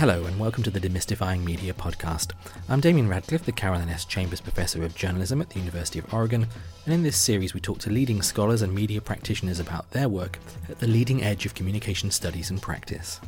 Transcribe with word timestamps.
Hello, 0.00 0.24
and 0.24 0.40
welcome 0.40 0.62
to 0.62 0.70
the 0.70 0.80
Demystifying 0.80 1.44
Media 1.44 1.74
podcast. 1.74 2.32
I'm 2.70 2.80
Damian 2.80 3.06
Radcliffe, 3.06 3.44
the 3.44 3.52
Carolyn 3.52 3.90
S. 3.90 4.06
Chambers 4.06 4.40
Professor 4.40 4.82
of 4.82 4.94
Journalism 4.94 5.42
at 5.42 5.50
the 5.50 5.58
University 5.58 5.98
of 5.98 6.14
Oregon, 6.14 6.46
and 6.86 6.94
in 6.94 7.02
this 7.02 7.18
series 7.18 7.52
we 7.52 7.60
talk 7.60 7.80
to 7.80 7.90
leading 7.90 8.22
scholars 8.22 8.62
and 8.62 8.74
media 8.74 9.02
practitioners 9.02 9.60
about 9.60 9.90
their 9.90 10.08
work 10.08 10.38
at 10.70 10.78
the 10.78 10.86
leading 10.86 11.22
edge 11.22 11.44
of 11.44 11.54
communication 11.54 12.10
studies 12.10 12.48
and 12.48 12.62
practice. 12.62 13.20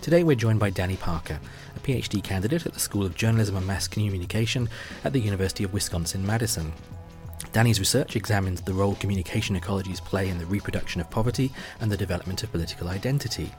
Today 0.00 0.24
we're 0.24 0.34
joined 0.34 0.58
by 0.58 0.70
Danny 0.70 0.96
Parker, 0.96 1.38
a 1.76 1.78
PhD 1.78 2.20
candidate 2.20 2.66
at 2.66 2.74
the 2.74 2.80
School 2.80 3.06
of 3.06 3.14
Journalism 3.14 3.56
and 3.56 3.64
Mass 3.64 3.86
Communication 3.86 4.68
at 5.04 5.12
the 5.12 5.20
University 5.20 5.62
of 5.62 5.72
Wisconsin 5.72 6.26
Madison. 6.26 6.72
Danny's 7.52 7.78
research 7.78 8.16
examines 8.16 8.60
the 8.60 8.74
role 8.74 8.96
communication 8.96 9.56
ecologies 9.56 10.04
play 10.04 10.30
in 10.30 10.38
the 10.38 10.46
reproduction 10.46 11.00
of 11.00 11.08
poverty 11.10 11.52
and 11.80 11.92
the 11.92 11.96
development 11.96 12.42
of 12.42 12.50
political 12.50 12.88
identity. 12.88 13.52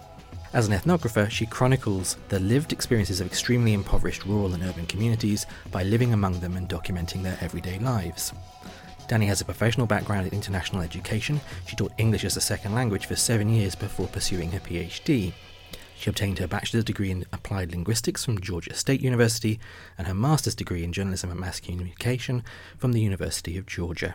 As 0.53 0.67
an 0.67 0.73
ethnographer, 0.73 1.31
she 1.31 1.47
chronicles 1.47 2.15
the 2.29 2.39
lived 2.39 2.73
experiences 2.73 3.19
of 3.19 3.25
extremely 3.25 3.73
impoverished 3.73 4.23
rural 4.25 4.53
and 4.53 4.61
urban 4.63 4.85
communities 4.85 5.47
by 5.71 5.81
living 5.81 6.13
among 6.13 6.39
them 6.41 6.57
and 6.57 6.69
documenting 6.69 7.23
their 7.23 7.39
everyday 7.41 7.79
lives. 7.79 8.33
Danny 9.07 9.25
has 9.25 9.41
a 9.41 9.45
professional 9.45 9.87
background 9.87 10.27
in 10.27 10.33
international 10.33 10.83
education. 10.83 11.41
She 11.65 11.75
taught 11.75 11.91
English 11.97 12.23
as 12.23 12.37
a 12.37 12.41
second 12.41 12.75
language 12.75 13.07
for 13.07 13.15
seven 13.15 13.49
years 13.49 13.73
before 13.73 14.07
pursuing 14.07 14.51
her 14.51 14.59
PhD. 14.59 15.33
She 15.97 16.09
obtained 16.11 16.37
her 16.37 16.47
bachelor's 16.47 16.83
degree 16.83 17.09
in 17.09 17.25
applied 17.33 17.71
linguistics 17.71 18.23
from 18.23 18.39
Georgia 18.39 18.75
State 18.75 19.01
University 19.01 19.59
and 19.97 20.05
her 20.05 20.13
master's 20.13 20.53
degree 20.53 20.83
in 20.83 20.93
journalism 20.93 21.31
and 21.31 21.39
mass 21.39 21.59
communication 21.59 22.43
from 22.77 22.91
the 22.91 23.01
University 23.01 23.57
of 23.57 23.65
Georgia. 23.65 24.13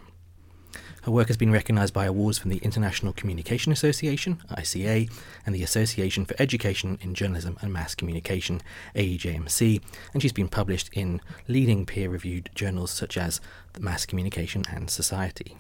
Her 1.03 1.13
work 1.13 1.29
has 1.29 1.37
been 1.37 1.53
recognised 1.53 1.95
by 1.95 2.07
awards 2.07 2.39
from 2.39 2.51
the 2.51 2.59
International 2.59 3.13
Communication 3.13 3.73
Association, 3.73 4.43
ICA, 4.51 5.11
and 5.47 5.55
the 5.55 5.63
Association 5.63 6.25
for 6.25 6.35
Education 6.39 6.99
in 7.01 7.15
Journalism 7.15 7.57
and 7.61 7.73
Mass 7.73 7.95
Communication, 7.95 8.61
AEJMC, 8.95 9.81
and 10.13 10.23
she's 10.23 10.33
been 10.33 10.49
published 10.49 10.91
in 10.93 11.21
leading 11.47 11.87
peer 11.87 12.11
reviewed 12.11 12.51
journals 12.55 12.91
such 12.91 13.17
as 13.17 13.41
Mass 13.79 14.07
Communication 14.07 14.65
and 14.71 14.91
Society. 14.91 15.57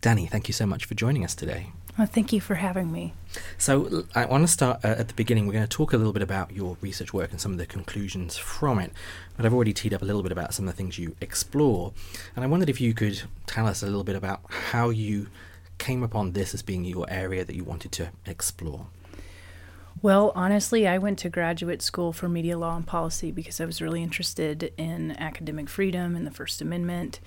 Danny, 0.00 0.26
thank 0.26 0.48
you 0.48 0.54
so 0.54 0.66
much 0.66 0.84
for 0.84 0.94
joining 0.94 1.24
us 1.24 1.34
today. 1.34 1.72
Well, 1.98 2.06
thank 2.06 2.30
you 2.32 2.42
for 2.42 2.56
having 2.56 2.92
me. 2.92 3.14
So, 3.56 4.04
I 4.14 4.26
want 4.26 4.42
to 4.42 4.48
start 4.48 4.84
uh, 4.84 4.88
at 4.98 5.08
the 5.08 5.14
beginning. 5.14 5.46
We're 5.46 5.54
going 5.54 5.66
to 5.66 5.76
talk 5.76 5.94
a 5.94 5.96
little 5.96 6.12
bit 6.12 6.22
about 6.22 6.52
your 6.52 6.76
research 6.82 7.14
work 7.14 7.30
and 7.30 7.40
some 7.40 7.52
of 7.52 7.58
the 7.58 7.64
conclusions 7.64 8.36
from 8.36 8.78
it. 8.78 8.92
But 9.36 9.46
I've 9.46 9.54
already 9.54 9.72
teed 9.72 9.94
up 9.94 10.02
a 10.02 10.04
little 10.04 10.22
bit 10.22 10.32
about 10.32 10.52
some 10.52 10.68
of 10.68 10.74
the 10.74 10.76
things 10.76 10.98
you 10.98 11.16
explore. 11.22 11.94
And 12.34 12.44
I 12.44 12.48
wondered 12.48 12.68
if 12.68 12.82
you 12.82 12.92
could 12.92 13.22
tell 13.46 13.66
us 13.66 13.82
a 13.82 13.86
little 13.86 14.04
bit 14.04 14.14
about 14.14 14.40
how 14.48 14.90
you 14.90 15.28
came 15.78 16.02
upon 16.02 16.32
this 16.32 16.52
as 16.52 16.62
being 16.62 16.84
your 16.84 17.06
area 17.08 17.44
that 17.44 17.56
you 17.56 17.64
wanted 17.64 17.92
to 17.92 18.10
explore. 18.26 18.86
Well, 20.02 20.32
honestly, 20.34 20.86
I 20.86 20.98
went 20.98 21.18
to 21.20 21.30
graduate 21.30 21.80
school 21.80 22.12
for 22.12 22.28
media 22.28 22.58
law 22.58 22.76
and 22.76 22.86
policy 22.86 23.32
because 23.32 23.60
I 23.60 23.64
was 23.64 23.80
really 23.80 24.02
interested 24.02 24.72
in 24.76 25.12
academic 25.12 25.70
freedom 25.70 26.14
and 26.14 26.26
the 26.26 26.30
First 26.30 26.60
Amendment, 26.60 27.18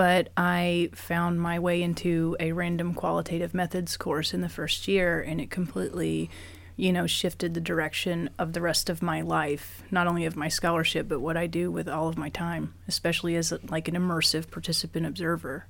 but 0.00 0.30
I 0.34 0.88
found 0.94 1.42
my 1.42 1.58
way 1.58 1.82
into 1.82 2.34
a 2.40 2.52
random 2.52 2.94
qualitative 2.94 3.52
methods 3.52 3.98
course 3.98 4.32
in 4.32 4.40
the 4.40 4.48
first 4.48 4.88
year, 4.88 5.20
and 5.20 5.42
it 5.42 5.50
completely, 5.50 6.30
you 6.74 6.90
know, 6.90 7.06
shifted 7.06 7.52
the 7.52 7.60
direction 7.60 8.30
of 8.38 8.54
the 8.54 8.62
rest 8.62 8.88
of 8.88 9.02
my 9.02 9.20
life, 9.20 9.82
not 9.90 10.06
only 10.06 10.24
of 10.24 10.36
my 10.36 10.48
scholarship, 10.48 11.06
but 11.06 11.20
what 11.20 11.36
I 11.36 11.46
do 11.46 11.70
with 11.70 11.86
all 11.86 12.08
of 12.08 12.16
my 12.16 12.30
time, 12.30 12.72
especially 12.88 13.36
as 13.36 13.52
like 13.68 13.88
an 13.88 13.94
immersive 13.94 14.50
participant 14.50 15.04
observer. 15.04 15.66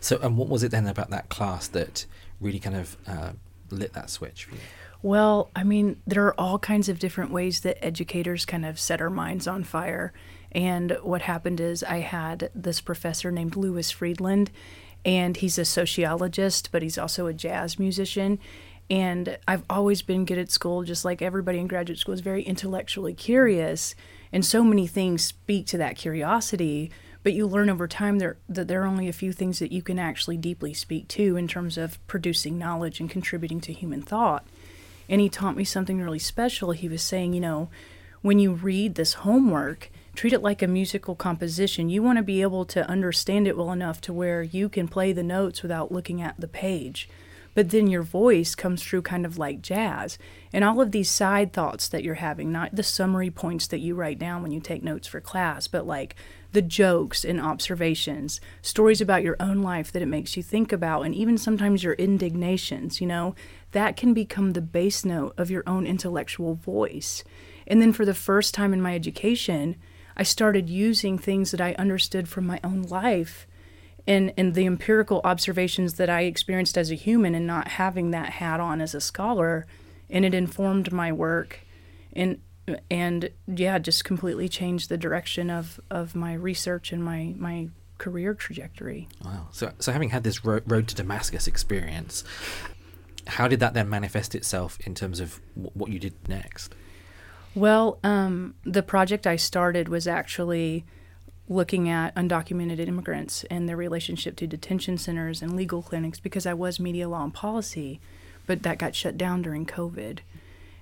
So, 0.00 0.18
and 0.20 0.36
what 0.36 0.50
was 0.50 0.62
it 0.62 0.70
then 0.70 0.86
about 0.86 1.08
that 1.08 1.30
class 1.30 1.66
that 1.68 2.04
really 2.42 2.58
kind 2.58 2.76
of 2.76 2.98
uh, 3.06 3.30
lit 3.70 3.94
that 3.94 4.10
switch 4.10 4.44
for 4.44 4.56
you? 4.56 4.60
Well, 5.00 5.50
I 5.56 5.64
mean, 5.64 5.96
there 6.06 6.26
are 6.26 6.38
all 6.38 6.58
kinds 6.58 6.90
of 6.90 6.98
different 6.98 7.30
ways 7.30 7.60
that 7.60 7.82
educators 7.82 8.44
kind 8.44 8.66
of 8.66 8.78
set 8.78 9.00
our 9.00 9.08
minds 9.08 9.48
on 9.48 9.64
fire. 9.64 10.12
And 10.56 10.96
what 11.02 11.20
happened 11.20 11.60
is 11.60 11.84
I 11.84 11.98
had 11.98 12.50
this 12.54 12.80
professor 12.80 13.30
named 13.30 13.56
Lewis 13.56 13.90
Friedland, 13.90 14.50
and 15.04 15.36
he's 15.36 15.58
a 15.58 15.66
sociologist, 15.66 16.72
but 16.72 16.80
he's 16.82 16.96
also 16.96 17.26
a 17.26 17.34
jazz 17.34 17.78
musician. 17.78 18.38
And 18.88 19.36
I've 19.46 19.64
always 19.68 20.00
been 20.00 20.24
good 20.24 20.38
at 20.38 20.50
school, 20.50 20.82
just 20.82 21.04
like 21.04 21.20
everybody 21.20 21.58
in 21.58 21.66
graduate 21.66 21.98
school 21.98 22.14
is 22.14 22.20
very 22.20 22.42
intellectually 22.42 23.12
curious. 23.12 23.94
And 24.32 24.46
so 24.46 24.64
many 24.64 24.86
things 24.86 25.22
speak 25.22 25.66
to 25.66 25.78
that 25.78 25.96
curiosity, 25.96 26.90
but 27.22 27.34
you 27.34 27.46
learn 27.46 27.68
over 27.68 27.86
time 27.86 28.18
there, 28.18 28.38
that 28.48 28.66
there 28.66 28.82
are 28.82 28.86
only 28.86 29.08
a 29.08 29.12
few 29.12 29.32
things 29.32 29.58
that 29.58 29.72
you 29.72 29.82
can 29.82 29.98
actually 29.98 30.38
deeply 30.38 30.72
speak 30.72 31.06
to 31.08 31.36
in 31.36 31.48
terms 31.48 31.76
of 31.76 32.04
producing 32.06 32.56
knowledge 32.56 32.98
and 32.98 33.10
contributing 33.10 33.60
to 33.60 33.74
human 33.74 34.00
thought. 34.00 34.46
And 35.06 35.20
he 35.20 35.28
taught 35.28 35.56
me 35.56 35.64
something 35.64 36.00
really 36.00 36.18
special. 36.18 36.70
He 36.70 36.88
was 36.88 37.02
saying, 37.02 37.34
you 37.34 37.40
know, 37.40 37.68
when 38.22 38.38
you 38.38 38.52
read 38.52 38.94
this 38.94 39.14
homework, 39.14 39.90
treat 40.16 40.32
it 40.32 40.42
like 40.42 40.62
a 40.62 40.66
musical 40.66 41.14
composition. 41.14 41.88
You 41.88 42.02
want 42.02 42.16
to 42.16 42.22
be 42.22 42.42
able 42.42 42.64
to 42.66 42.88
understand 42.88 43.46
it 43.46 43.56
well 43.56 43.70
enough 43.70 44.00
to 44.02 44.12
where 44.12 44.42
you 44.42 44.68
can 44.68 44.88
play 44.88 45.12
the 45.12 45.22
notes 45.22 45.62
without 45.62 45.92
looking 45.92 46.20
at 46.22 46.40
the 46.40 46.48
page. 46.48 47.08
But 47.54 47.70
then 47.70 47.86
your 47.86 48.02
voice 48.02 48.54
comes 48.54 48.82
through 48.82 49.02
kind 49.02 49.24
of 49.24 49.38
like 49.38 49.62
jazz. 49.62 50.18
And 50.52 50.62
all 50.62 50.80
of 50.80 50.92
these 50.92 51.10
side 51.10 51.54
thoughts 51.54 51.88
that 51.88 52.04
you're 52.04 52.16
having, 52.16 52.52
not 52.52 52.76
the 52.76 52.82
summary 52.82 53.30
points 53.30 53.66
that 53.68 53.78
you 53.78 53.94
write 53.94 54.18
down 54.18 54.42
when 54.42 54.52
you 54.52 54.60
take 54.60 54.82
notes 54.82 55.08
for 55.08 55.22
class, 55.22 55.66
but 55.66 55.86
like 55.86 56.16
the 56.52 56.60
jokes 56.60 57.24
and 57.24 57.40
observations, 57.40 58.42
stories 58.60 59.00
about 59.00 59.22
your 59.22 59.36
own 59.40 59.62
life 59.62 59.90
that 59.92 60.02
it 60.02 60.06
makes 60.06 60.36
you 60.36 60.42
think 60.42 60.70
about, 60.70 61.02
and 61.02 61.14
even 61.14 61.38
sometimes 61.38 61.82
your 61.82 61.94
indignations, 61.94 63.00
you 63.00 63.06
know, 63.06 63.34
that 63.72 63.96
can 63.96 64.12
become 64.12 64.52
the 64.52 64.60
bass 64.60 65.04
note 65.04 65.34
of 65.38 65.50
your 65.50 65.62
own 65.66 65.86
intellectual 65.86 66.54
voice. 66.54 67.24
And 67.66 67.80
then 67.80 67.92
for 67.92 68.04
the 68.04 68.14
first 68.14 68.54
time 68.54 68.74
in 68.74 68.82
my 68.82 68.94
education, 68.94 69.76
I 70.16 70.22
started 70.22 70.70
using 70.70 71.18
things 71.18 71.50
that 71.50 71.60
I 71.60 71.74
understood 71.74 72.28
from 72.28 72.46
my 72.46 72.60
own 72.64 72.82
life 72.82 73.46
and, 74.06 74.32
and 74.36 74.54
the 74.54 74.66
empirical 74.66 75.20
observations 75.24 75.94
that 75.94 76.08
I 76.08 76.22
experienced 76.22 76.78
as 76.78 76.90
a 76.90 76.94
human 76.94 77.34
and 77.34 77.46
not 77.46 77.68
having 77.68 78.12
that 78.12 78.30
hat 78.30 78.60
on 78.60 78.80
as 78.80 78.94
a 78.94 79.00
scholar. 79.00 79.66
And 80.08 80.24
it 80.24 80.34
informed 80.34 80.92
my 80.92 81.12
work 81.12 81.60
and 82.12 82.40
and 82.90 83.30
yeah, 83.46 83.78
just 83.78 84.04
completely 84.04 84.48
changed 84.48 84.88
the 84.88 84.96
direction 84.96 85.50
of, 85.50 85.78
of 85.88 86.16
my 86.16 86.34
research 86.34 86.92
and 86.92 87.04
my, 87.04 87.32
my 87.36 87.68
career 87.98 88.34
trajectory. 88.34 89.08
Wow. 89.24 89.48
So, 89.52 89.72
so 89.78 89.92
having 89.92 90.10
had 90.10 90.24
this 90.24 90.44
ro- 90.44 90.60
road 90.66 90.88
to 90.88 90.96
Damascus 90.96 91.46
experience, 91.46 92.24
how 93.28 93.46
did 93.46 93.60
that 93.60 93.74
then 93.74 93.88
manifest 93.88 94.34
itself 94.34 94.78
in 94.84 94.94
terms 94.94 95.20
of 95.20 95.40
w- 95.54 95.70
what 95.74 95.90
you 95.90 95.98
did 95.98 96.14
next? 96.28 96.74
Well, 97.56 97.98
um, 98.04 98.54
the 98.64 98.82
project 98.82 99.26
I 99.26 99.36
started 99.36 99.88
was 99.88 100.06
actually 100.06 100.84
looking 101.48 101.88
at 101.88 102.14
undocumented 102.14 102.86
immigrants 102.86 103.44
and 103.44 103.66
their 103.66 103.78
relationship 103.78 104.36
to 104.36 104.46
detention 104.46 104.98
centers 104.98 105.40
and 105.40 105.56
legal 105.56 105.80
clinics 105.80 106.20
because 106.20 106.44
I 106.44 106.52
was 106.52 106.78
media 106.78 107.08
law 107.08 107.24
and 107.24 107.32
policy, 107.32 107.98
but 108.46 108.62
that 108.62 108.76
got 108.76 108.94
shut 108.94 109.16
down 109.16 109.40
during 109.40 109.64
COVID. 109.64 110.18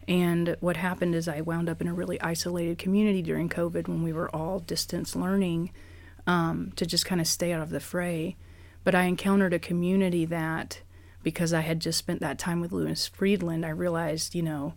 And 0.08 0.56
what 0.58 0.76
happened 0.76 1.14
is 1.14 1.28
I 1.28 1.42
wound 1.42 1.68
up 1.68 1.80
in 1.80 1.86
a 1.86 1.94
really 1.94 2.20
isolated 2.20 2.76
community 2.76 3.22
during 3.22 3.48
COVID 3.48 3.86
when 3.86 4.02
we 4.02 4.12
were 4.12 4.34
all 4.34 4.58
distance 4.58 5.14
learning 5.14 5.70
um, 6.26 6.72
to 6.74 6.84
just 6.84 7.06
kind 7.06 7.20
of 7.20 7.28
stay 7.28 7.52
out 7.52 7.62
of 7.62 7.70
the 7.70 7.78
fray. 7.78 8.34
But 8.82 8.96
I 8.96 9.04
encountered 9.04 9.54
a 9.54 9.60
community 9.60 10.24
that, 10.24 10.80
because 11.22 11.52
I 11.52 11.60
had 11.60 11.78
just 11.78 12.00
spent 12.00 12.18
that 12.18 12.36
time 12.36 12.60
with 12.60 12.72
Lewis 12.72 13.06
Friedland, 13.06 13.64
I 13.64 13.70
realized, 13.70 14.34
you 14.34 14.42
know, 14.42 14.74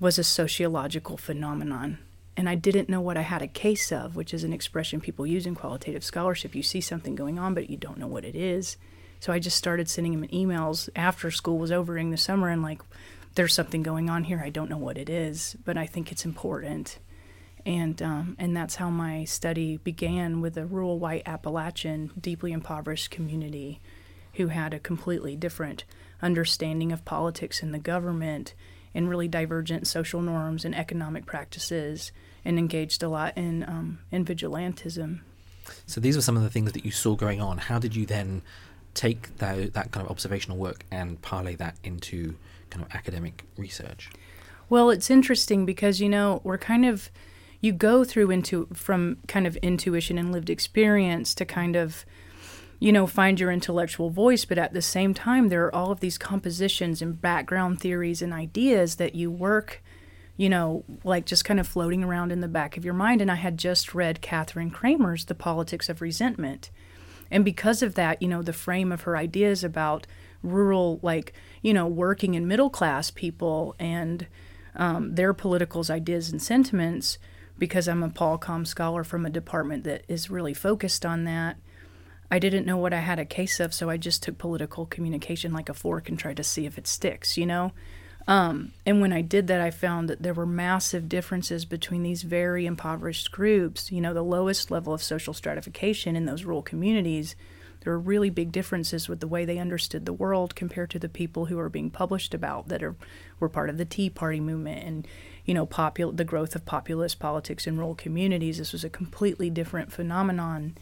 was 0.00 0.18
a 0.18 0.24
sociological 0.24 1.16
phenomenon. 1.16 1.98
And 2.36 2.48
I 2.48 2.54
didn't 2.54 2.88
know 2.88 3.02
what 3.02 3.18
I 3.18 3.22
had 3.22 3.42
a 3.42 3.46
case 3.46 3.92
of, 3.92 4.16
which 4.16 4.32
is 4.32 4.44
an 4.44 4.52
expression 4.52 5.00
people 5.00 5.26
use 5.26 5.46
in 5.46 5.54
qualitative 5.54 6.02
scholarship. 6.02 6.54
You 6.54 6.62
see 6.62 6.80
something 6.80 7.14
going 7.14 7.38
on, 7.38 7.52
but 7.52 7.68
you 7.68 7.76
don't 7.76 7.98
know 7.98 8.06
what 8.06 8.24
it 8.24 8.34
is. 8.34 8.78
So 9.20 9.30
I 9.32 9.38
just 9.38 9.58
started 9.58 9.90
sending 9.90 10.14
him 10.14 10.26
emails 10.28 10.88
after 10.96 11.30
school 11.30 11.58
was 11.58 11.70
over 11.70 11.98
in 11.98 12.10
the 12.10 12.16
summer 12.16 12.48
and 12.48 12.62
like, 12.62 12.80
there's 13.34 13.54
something 13.54 13.82
going 13.82 14.08
on 14.08 14.24
here. 14.24 14.40
I 14.42 14.50
don't 14.50 14.70
know 14.70 14.78
what 14.78 14.96
it 14.98 15.10
is, 15.10 15.56
but 15.64 15.76
I 15.76 15.86
think 15.86 16.10
it's 16.10 16.24
important. 16.24 16.98
And 17.66 18.00
um, 18.02 18.36
and 18.38 18.56
that's 18.56 18.76
how 18.76 18.88
my 18.88 19.24
study 19.24 19.76
began 19.76 20.40
with 20.40 20.56
a 20.56 20.64
rural 20.64 20.98
white 20.98 21.22
Appalachian, 21.26 22.10
deeply 22.18 22.52
impoverished 22.52 23.10
community, 23.10 23.80
who 24.34 24.48
had 24.48 24.72
a 24.72 24.80
completely 24.80 25.36
different 25.36 25.84
understanding 26.22 26.90
of 26.90 27.04
politics 27.04 27.62
and 27.62 27.74
the 27.74 27.78
government 27.78 28.54
and 28.94 29.08
really 29.08 29.28
divergent 29.28 29.86
social 29.86 30.20
norms 30.20 30.64
and 30.64 30.74
economic 30.74 31.26
practices 31.26 32.12
and 32.44 32.58
engaged 32.58 33.02
a 33.02 33.08
lot 33.08 33.36
in 33.36 33.62
um, 33.64 33.98
in 34.10 34.24
vigilantism. 34.24 35.20
So 35.86 36.00
these 36.00 36.16
were 36.16 36.22
some 36.22 36.36
of 36.36 36.42
the 36.42 36.50
things 36.50 36.72
that 36.72 36.84
you 36.84 36.90
saw 36.90 37.14
going 37.14 37.40
on. 37.40 37.58
How 37.58 37.78
did 37.78 37.94
you 37.94 38.06
then 38.06 38.42
take 38.94 39.36
that 39.38 39.74
that 39.74 39.92
kind 39.92 40.04
of 40.04 40.10
observational 40.10 40.56
work 40.56 40.84
and 40.90 41.20
parlay 41.22 41.54
that 41.56 41.76
into 41.84 42.36
kind 42.70 42.84
of 42.84 42.94
academic 42.94 43.44
research? 43.56 44.10
Well, 44.68 44.90
it's 44.90 45.10
interesting 45.10 45.66
because 45.66 46.00
you 46.00 46.08
know 46.08 46.40
we're 46.44 46.58
kind 46.58 46.84
of 46.84 47.10
you 47.60 47.72
go 47.72 48.04
through 48.04 48.30
into 48.30 48.66
from 48.72 49.18
kind 49.28 49.46
of 49.46 49.56
intuition 49.56 50.18
and 50.18 50.32
lived 50.32 50.50
experience 50.50 51.34
to 51.34 51.44
kind 51.44 51.76
of 51.76 52.04
you 52.80 52.90
know, 52.92 53.06
find 53.06 53.38
your 53.38 53.52
intellectual 53.52 54.08
voice, 54.08 54.46
but 54.46 54.56
at 54.56 54.72
the 54.72 54.80
same 54.82 55.12
time, 55.12 55.48
there 55.48 55.66
are 55.66 55.74
all 55.74 55.92
of 55.92 56.00
these 56.00 56.16
compositions 56.16 57.02
and 57.02 57.20
background 57.20 57.78
theories 57.78 58.22
and 58.22 58.32
ideas 58.32 58.96
that 58.96 59.14
you 59.14 59.30
work, 59.30 59.82
you 60.38 60.48
know, 60.48 60.82
like 61.04 61.26
just 61.26 61.44
kind 61.44 61.60
of 61.60 61.68
floating 61.68 62.02
around 62.02 62.32
in 62.32 62.40
the 62.40 62.48
back 62.48 62.78
of 62.78 62.84
your 62.84 62.94
mind. 62.94 63.20
And 63.20 63.30
I 63.30 63.34
had 63.34 63.58
just 63.58 63.94
read 63.94 64.22
Katherine 64.22 64.70
Cramer's 64.70 65.26
The 65.26 65.34
Politics 65.34 65.90
of 65.90 66.00
Resentment. 66.00 66.70
And 67.30 67.44
because 67.44 67.82
of 67.82 67.94
that, 67.96 68.22
you 68.22 68.28
know, 68.28 68.40
the 68.42 68.54
frame 68.54 68.90
of 68.90 69.02
her 69.02 69.14
ideas 69.14 69.62
about 69.62 70.06
rural, 70.42 70.98
like, 71.02 71.34
you 71.60 71.74
know, 71.74 71.86
working 71.86 72.34
and 72.34 72.48
middle 72.48 72.70
class 72.70 73.10
people 73.10 73.76
and 73.78 74.26
um, 74.74 75.16
their 75.16 75.34
political 75.34 75.84
ideas 75.90 76.32
and 76.32 76.42
sentiments, 76.42 77.18
because 77.58 77.86
I'm 77.88 78.02
a 78.02 78.08
PolComm 78.08 78.66
scholar 78.66 79.04
from 79.04 79.26
a 79.26 79.30
department 79.30 79.84
that 79.84 80.02
is 80.08 80.30
really 80.30 80.54
focused 80.54 81.04
on 81.04 81.24
that. 81.24 81.58
I 82.30 82.38
didn't 82.38 82.66
know 82.66 82.76
what 82.76 82.92
I 82.92 83.00
had 83.00 83.18
a 83.18 83.24
case 83.24 83.58
of, 83.58 83.74
so 83.74 83.90
I 83.90 83.96
just 83.96 84.22
took 84.22 84.38
political 84.38 84.86
communication 84.86 85.52
like 85.52 85.68
a 85.68 85.74
fork 85.74 86.08
and 86.08 86.18
tried 86.18 86.36
to 86.36 86.44
see 86.44 86.64
if 86.64 86.78
it 86.78 86.86
sticks, 86.86 87.36
you 87.36 87.44
know? 87.44 87.72
Um, 88.28 88.72
and 88.86 89.00
when 89.00 89.12
I 89.12 89.22
did 89.22 89.48
that, 89.48 89.60
I 89.60 89.70
found 89.72 90.08
that 90.08 90.22
there 90.22 90.34
were 90.34 90.46
massive 90.46 91.08
differences 91.08 91.64
between 91.64 92.04
these 92.04 92.22
very 92.22 92.66
impoverished 92.66 93.32
groups, 93.32 93.90
you 93.90 94.00
know, 94.00 94.14
the 94.14 94.22
lowest 94.22 94.70
level 94.70 94.94
of 94.94 95.02
social 95.02 95.34
stratification 95.34 96.14
in 96.14 96.26
those 96.26 96.44
rural 96.44 96.62
communities. 96.62 97.34
There 97.80 97.92
were 97.92 97.98
really 97.98 98.30
big 98.30 98.52
differences 98.52 99.08
with 99.08 99.20
the 99.20 99.26
way 99.26 99.44
they 99.44 99.58
understood 99.58 100.04
the 100.04 100.12
world 100.12 100.54
compared 100.54 100.90
to 100.90 100.98
the 100.98 101.08
people 101.08 101.46
who 101.46 101.58
are 101.58 101.70
being 101.70 101.90
published 101.90 102.34
about 102.34 102.68
that 102.68 102.82
are 102.82 102.94
were 103.40 103.48
part 103.48 103.70
of 103.70 103.78
the 103.78 103.86
Tea 103.86 104.10
Party 104.10 104.38
movement 104.38 104.84
and 104.84 105.08
you 105.46 105.54
know 105.54 105.66
popul- 105.66 106.14
the 106.14 106.24
growth 106.24 106.54
of 106.54 106.66
populist 106.66 107.18
politics 107.18 107.66
in 107.66 107.78
rural 107.78 107.94
communities. 107.94 108.58
This 108.58 108.72
was 108.72 108.84
a 108.84 108.90
completely 108.90 109.48
different 109.48 109.90
phenomenon 109.92 110.76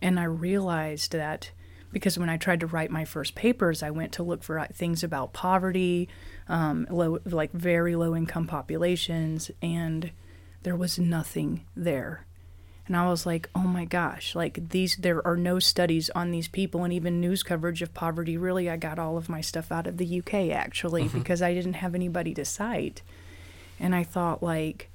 and 0.00 0.18
I 0.18 0.24
realized 0.24 1.12
that 1.12 1.50
because 1.92 2.18
when 2.18 2.28
I 2.28 2.36
tried 2.36 2.60
to 2.60 2.66
write 2.66 2.90
my 2.90 3.04
first 3.04 3.34
papers, 3.34 3.82
I 3.82 3.90
went 3.90 4.12
to 4.12 4.22
look 4.22 4.42
for 4.42 4.58
uh, 4.58 4.66
things 4.72 5.02
about 5.02 5.32
poverty, 5.32 6.08
um, 6.48 6.86
low, 6.90 7.18
like 7.24 7.52
very 7.52 7.96
low 7.96 8.14
income 8.14 8.46
populations, 8.46 9.50
and 9.62 10.10
there 10.62 10.76
was 10.76 10.98
nothing 10.98 11.64
there. 11.74 12.26
And 12.86 12.96
I 12.96 13.08
was 13.08 13.26
like, 13.26 13.50
oh 13.54 13.64
my 13.64 13.84
gosh, 13.84 14.34
like 14.34 14.70
these, 14.70 14.96
there 14.96 15.26
are 15.26 15.36
no 15.36 15.58
studies 15.58 16.10
on 16.10 16.30
these 16.30 16.48
people, 16.48 16.84
and 16.84 16.92
even 16.92 17.20
news 17.20 17.42
coverage 17.42 17.82
of 17.82 17.94
poverty. 17.94 18.36
Really, 18.36 18.68
I 18.68 18.76
got 18.76 18.98
all 18.98 19.16
of 19.16 19.28
my 19.28 19.40
stuff 19.40 19.72
out 19.72 19.86
of 19.86 19.98
the 19.98 20.18
UK 20.20 20.50
actually 20.50 21.04
mm-hmm. 21.04 21.18
because 21.18 21.42
I 21.42 21.54
didn't 21.54 21.74
have 21.74 21.94
anybody 21.94 22.34
to 22.34 22.44
cite. 22.44 23.02
And 23.80 23.94
I 23.94 24.04
thought, 24.04 24.42
like, 24.42 24.90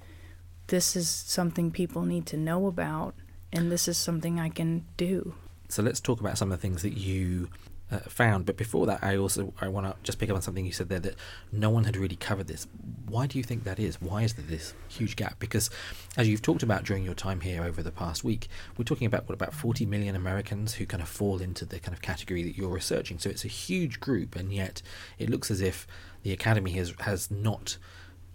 this 0.68 0.96
is 0.96 1.08
something 1.08 1.72
people 1.72 2.04
need 2.04 2.26
to 2.28 2.38
know 2.38 2.68
about 2.68 3.16
and 3.54 3.72
this 3.72 3.88
is 3.88 3.98
something 3.98 4.40
I 4.40 4.50
can 4.50 4.86
do. 4.98 5.36
So 5.70 5.82
let's 5.82 6.02
talk 6.02 6.20
about 6.20 6.38
some 6.38 6.52
of 6.52 6.60
the 6.60 6.62
things 6.62 6.82
that 6.82 6.98
you 6.98 7.50
uh, 7.92 8.00
found. 8.00 8.46
But 8.46 8.58
before 8.58 8.86
that, 8.88 9.04
I 9.04 9.16
also 9.18 9.54
I 9.62 9.68
want 9.68 9.86
to 9.86 9.96
just 10.04 10.20
pick 10.20 10.30
up 10.30 10.36
on 10.36 10.42
something 10.42 10.66
you 10.66 10.72
said 10.72 10.90
there 10.90 11.00
that 11.00 11.16
no 11.52 11.70
one 11.70 11.84
had 11.84 11.96
really 11.96 12.16
covered 12.16 12.48
this. 12.48 12.68
Why 13.08 13.28
do 13.28 13.38
you 13.38 13.44
think 13.44 13.64
that 13.64 13.80
is? 13.80 14.02
Why 14.02 14.24
is 14.24 14.34
there 14.34 14.46
this 14.46 14.74
huge 14.88 15.16
gap? 15.16 15.40
Because 15.40 15.70
as 16.18 16.28
you've 16.28 16.42
talked 16.42 16.64
about 16.64 16.84
during 16.84 17.04
your 17.04 17.14
time 17.14 17.42
here 17.42 17.64
over 17.64 17.84
the 17.84 17.92
past 17.92 18.24
week, 18.24 18.48
we're 18.78 18.86
talking 18.86 19.06
about 19.08 19.28
what 19.28 19.36
about 19.36 19.54
40 19.54 19.86
million 19.86 20.16
Americans 20.16 20.76
who 20.76 20.86
kind 20.86 21.04
of 21.04 21.10
fall 21.10 21.42
into 21.42 21.66
the 21.66 21.80
kind 21.80 21.94
of 21.94 22.02
category 22.02 22.44
that 22.44 22.58
you're 22.58 22.70
researching. 22.70 23.20
So 23.20 23.30
it's 23.30 23.46
a 23.46 23.50
huge 23.50 24.00
group, 24.00 24.36
and 24.36 24.52
yet 24.52 24.82
it 25.20 25.30
looks 25.30 25.52
as 25.52 25.62
if 25.62 25.86
the 26.24 26.34
academy 26.34 26.72
has 26.72 26.94
has 27.02 27.30
not 27.30 27.78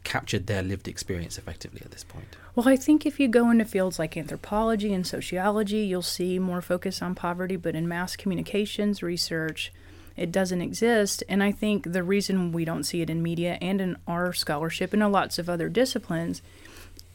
captured 0.05 0.47
their 0.47 0.63
lived 0.63 0.89
experience 0.89 1.39
effectively 1.39 1.83
at 1.85 1.91
this 1.91 2.05
point? 2.05 2.37
Well, 2.55 2.69
I 2.69 2.77
think 2.77 3.07
if 3.07 3.21
you 3.21 3.29
go 3.29 3.51
into 3.51 3.65
fields 3.65 3.99
like 3.99 4.17
anthropology 4.17 4.93
and 4.93 5.07
sociology, 5.07 5.79
you'll 5.79 6.03
see 6.03 6.39
more 6.39 6.61
focus 6.61 7.03
on 7.03 7.15
poverty, 7.15 7.57
but 7.57 7.75
in 7.75 7.87
mass 7.87 8.17
communications 8.17 9.03
research, 9.03 9.73
it 10.17 10.33
doesn't 10.33 10.61
exist. 10.61 11.23
And 11.29 11.43
I 11.43 11.53
think 11.53 11.93
the 11.93 12.03
reason 12.03 12.53
we 12.53 12.65
don't 12.65 12.85
see 12.85 13.01
it 13.01 13.11
in 13.11 13.23
media 13.23 13.59
and 13.61 13.81
in 13.81 13.97
our 14.07 14.33
scholarship 14.33 14.93
and 14.93 15.03
in 15.03 15.13
lots 15.13 15.39
of 15.39 15.49
other 15.49 15.69
disciplines 15.69 16.43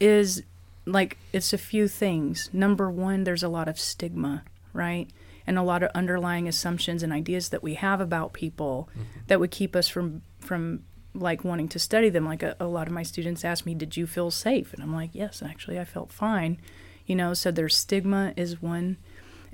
is 0.00 0.42
like 0.86 1.18
it's 1.32 1.52
a 1.52 1.58
few 1.58 1.88
things. 1.88 2.48
Number 2.52 2.90
one, 2.90 3.24
there's 3.24 3.42
a 3.42 3.48
lot 3.48 3.68
of 3.68 3.78
stigma, 3.78 4.44
right? 4.72 5.08
And 5.46 5.58
a 5.58 5.62
lot 5.62 5.82
of 5.82 5.90
underlying 5.94 6.48
assumptions 6.48 7.02
and 7.02 7.12
ideas 7.12 7.50
that 7.50 7.62
we 7.62 7.74
have 7.74 8.00
about 8.00 8.32
people 8.32 8.88
mm-hmm. 8.92 9.20
that 9.26 9.40
would 9.40 9.50
keep 9.50 9.76
us 9.76 9.88
from 9.88 10.22
from 10.40 10.84
like 11.14 11.44
wanting 11.44 11.68
to 11.68 11.78
study 11.78 12.08
them. 12.08 12.24
Like 12.24 12.42
a, 12.42 12.56
a 12.60 12.66
lot 12.66 12.86
of 12.86 12.92
my 12.92 13.02
students 13.02 13.44
ask 13.44 13.64
me, 13.64 13.74
"Did 13.74 13.96
you 13.96 14.06
feel 14.06 14.30
safe?" 14.30 14.72
And 14.74 14.82
I'm 14.82 14.94
like, 14.94 15.10
"Yes, 15.12 15.42
actually, 15.42 15.78
I 15.78 15.84
felt 15.84 16.12
fine." 16.12 16.58
You 17.06 17.16
know, 17.16 17.34
so 17.34 17.50
their 17.50 17.68
stigma 17.68 18.32
is 18.36 18.62
one. 18.62 18.96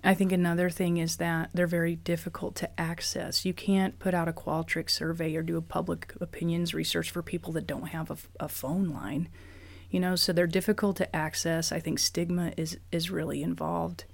I 0.03 0.15
think 0.15 0.33
another 0.33 0.71
thing 0.71 0.97
is 0.97 1.17
that 1.17 1.51
they're 1.53 1.67
very 1.67 1.97
difficult 1.97 2.55
to 2.57 2.81
access. 2.81 3.45
You 3.45 3.53
can't 3.53 3.99
put 3.99 4.15
out 4.15 4.29
a 4.29 4.33
Qualtrics 4.33 4.91
survey 4.91 5.37
or 5.37 5.43
do 5.43 5.59
a 5.59 5.63
public 5.63 6.15
opinions 6.21 6.73
research 6.73 7.11
for 7.11 7.23
people 7.23 7.53
that 7.53 7.67
don't 7.67 7.89
have 7.89 8.11
a, 8.11 8.17
a 8.39 8.49
phone 8.49 8.89
line. 8.89 9.29
You 9.91 10.01
know, 10.01 10.17
so 10.17 10.33
they're 10.33 10.47
difficult 10.47 10.97
to 10.99 11.17
access. 11.17 11.73
I 11.73 11.81
think 11.81 11.99
stigma 11.99 12.53
is 12.57 12.79
is 12.91 13.11
really 13.11 13.43
involved. 13.43 14.05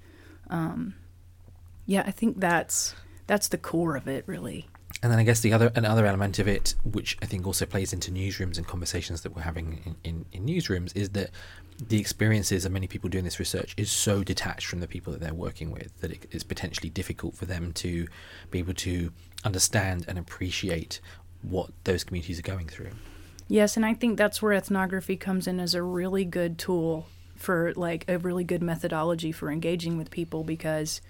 Um, 0.49 0.95
yeah, 1.85 2.03
I 2.05 2.11
think 2.11 2.39
that's 2.39 2.95
that's 3.27 3.47
the 3.47 3.57
core 3.57 3.95
of 3.95 4.07
it, 4.07 4.23
really. 4.27 4.67
And 5.03 5.11
then 5.11 5.19
I 5.19 5.23
guess 5.23 5.41
the 5.41 5.53
other 5.53 5.71
another 5.75 6.05
element 6.05 6.39
of 6.39 6.47
it, 6.47 6.73
which 6.83 7.17
I 7.21 7.25
think 7.27 7.45
also 7.45 7.65
plays 7.65 7.93
into 7.93 8.11
newsrooms 8.11 8.57
and 8.57 8.65
conversations 8.65 9.21
that 9.21 9.35
we're 9.35 9.43
having 9.43 9.81
in, 9.85 9.95
in, 10.03 10.25
in 10.31 10.45
newsrooms, 10.45 10.95
is 10.95 11.09
that 11.09 11.29
the 11.87 11.99
experiences 11.99 12.65
of 12.65 12.71
many 12.71 12.87
people 12.87 13.09
doing 13.09 13.23
this 13.23 13.37
research 13.37 13.75
is 13.77 13.91
so 13.91 14.23
detached 14.23 14.65
from 14.65 14.79
the 14.79 14.87
people 14.87 15.13
that 15.13 15.21
they're 15.21 15.33
working 15.33 15.69
with 15.69 15.95
that 16.01 16.11
it's 16.31 16.43
potentially 16.43 16.89
difficult 16.89 17.35
for 17.35 17.45
them 17.45 17.71
to 17.73 18.07
be 18.49 18.57
able 18.57 18.73
to 18.73 19.11
understand 19.43 20.05
and 20.07 20.17
appreciate 20.17 20.99
what 21.43 21.69
those 21.83 22.03
communities 22.03 22.39
are 22.39 22.43
going 22.43 22.67
through. 22.67 22.89
Yes, 23.47 23.77
and 23.77 23.85
I 23.85 23.93
think 23.93 24.17
that's 24.17 24.41
where 24.41 24.53
ethnography 24.53 25.15
comes 25.15 25.47
in 25.47 25.59
as 25.59 25.75
a 25.75 25.83
really 25.83 26.25
good 26.25 26.57
tool 26.57 27.05
for 27.35 27.73
like 27.75 28.03
a 28.07 28.17
really 28.17 28.43
good 28.43 28.63
methodology 28.63 29.31
for 29.31 29.51
engaging 29.51 29.97
with 29.97 30.09
people 30.09 30.43
because 30.43 31.01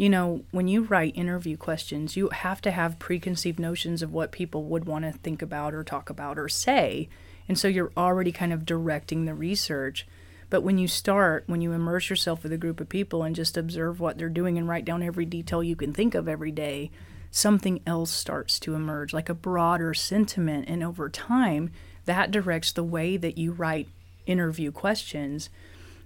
you 0.00 0.08
know, 0.08 0.44
when 0.50 0.66
you 0.66 0.84
write 0.84 1.14
interview 1.14 1.58
questions, 1.58 2.16
you 2.16 2.30
have 2.30 2.62
to 2.62 2.70
have 2.70 2.98
preconceived 2.98 3.58
notions 3.58 4.00
of 4.00 4.14
what 4.14 4.32
people 4.32 4.64
would 4.64 4.86
want 4.86 5.04
to 5.04 5.12
think 5.12 5.42
about 5.42 5.74
or 5.74 5.84
talk 5.84 6.08
about 6.08 6.38
or 6.38 6.48
say. 6.48 7.10
And 7.46 7.58
so 7.58 7.68
you're 7.68 7.92
already 7.98 8.32
kind 8.32 8.50
of 8.50 8.64
directing 8.64 9.26
the 9.26 9.34
research. 9.34 10.06
But 10.48 10.62
when 10.62 10.78
you 10.78 10.88
start, 10.88 11.44
when 11.48 11.60
you 11.60 11.72
immerse 11.72 12.08
yourself 12.08 12.42
with 12.42 12.50
a 12.50 12.56
group 12.56 12.80
of 12.80 12.88
people 12.88 13.22
and 13.22 13.36
just 13.36 13.58
observe 13.58 14.00
what 14.00 14.16
they're 14.16 14.30
doing 14.30 14.56
and 14.56 14.66
write 14.66 14.86
down 14.86 15.02
every 15.02 15.26
detail 15.26 15.62
you 15.62 15.76
can 15.76 15.92
think 15.92 16.14
of 16.14 16.28
every 16.28 16.50
day, 16.50 16.90
something 17.30 17.82
else 17.86 18.10
starts 18.10 18.58
to 18.60 18.74
emerge, 18.74 19.12
like 19.12 19.28
a 19.28 19.34
broader 19.34 19.92
sentiment. 19.92 20.66
And 20.66 20.82
over 20.82 21.10
time, 21.10 21.72
that 22.06 22.30
directs 22.30 22.72
the 22.72 22.82
way 22.82 23.18
that 23.18 23.36
you 23.36 23.52
write 23.52 23.86
interview 24.24 24.72
questions 24.72 25.50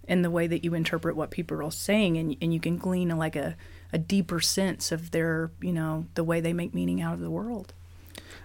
and 0.08 0.24
the 0.24 0.32
way 0.32 0.48
that 0.48 0.64
you 0.64 0.74
interpret 0.74 1.14
what 1.14 1.30
people 1.30 1.62
are 1.64 1.70
saying. 1.70 2.16
And, 2.16 2.36
and 2.42 2.52
you 2.52 2.58
can 2.58 2.76
glean 2.76 3.10
like 3.10 3.36
a 3.36 3.54
a 3.94 3.98
deeper 3.98 4.40
sense 4.40 4.90
of 4.90 5.12
their, 5.12 5.52
you 5.62 5.72
know, 5.72 6.04
the 6.14 6.24
way 6.24 6.40
they 6.40 6.52
make 6.52 6.74
meaning 6.74 7.00
out 7.00 7.14
of 7.14 7.20
the 7.20 7.30
world. 7.30 7.72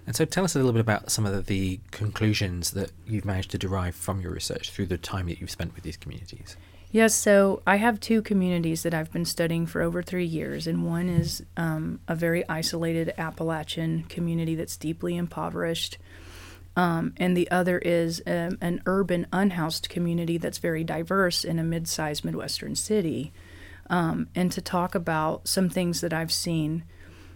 And 0.05 0.15
so 0.15 0.23
tell 0.23 0.43
us 0.43 0.55
a 0.55 0.59
little 0.59 0.71
bit 0.71 0.79
about 0.79 1.11
some 1.11 1.25
of 1.25 1.47
the 1.47 1.79
conclusions 1.91 2.71
that 2.71 2.91
you've 3.07 3.25
managed 3.25 3.51
to 3.51 3.57
derive 3.57 3.95
from 3.95 4.21
your 4.21 4.31
research 4.31 4.69
through 4.69 4.85
the 4.85 4.97
time 4.97 5.27
that 5.27 5.41
you've 5.41 5.49
spent 5.49 5.73
with 5.73 5.83
these 5.83 5.97
communities. 5.97 6.55
Yes, 6.91 7.13
so 7.13 7.61
I 7.67 7.75
have 7.75 7.99
two 7.99 8.21
communities 8.21 8.83
that 8.83 8.93
I've 8.93 9.11
been 9.11 9.25
studying 9.25 9.65
for 9.65 9.81
over 9.81 10.01
three 10.01 10.25
years, 10.25 10.65
and 10.65 10.85
one 10.85 11.09
is 11.09 11.43
um, 11.57 11.99
a 12.07 12.15
very 12.15 12.47
isolated 12.47 13.13
Appalachian 13.17 14.03
community 14.03 14.55
that's 14.55 14.77
deeply 14.77 15.15
impoverished. 15.17 15.97
Um, 16.75 17.13
and 17.17 17.35
the 17.35 17.49
other 17.51 17.77
is 17.79 18.23
um, 18.25 18.57
an 18.61 18.81
urban, 18.85 19.27
unhoused 19.33 19.89
community 19.89 20.37
that's 20.37 20.59
very 20.59 20.83
diverse 20.83 21.43
in 21.43 21.59
a 21.59 21.63
mid 21.63 21.87
sized 21.87 22.23
Midwestern 22.23 22.75
city 22.75 23.31
um, 23.89 24.27
and 24.35 24.51
to 24.51 24.61
talk 24.61 24.95
about 24.95 25.47
some 25.47 25.69
things 25.69 26.01
that 26.01 26.13
I've 26.13 26.31
seen 26.31 26.83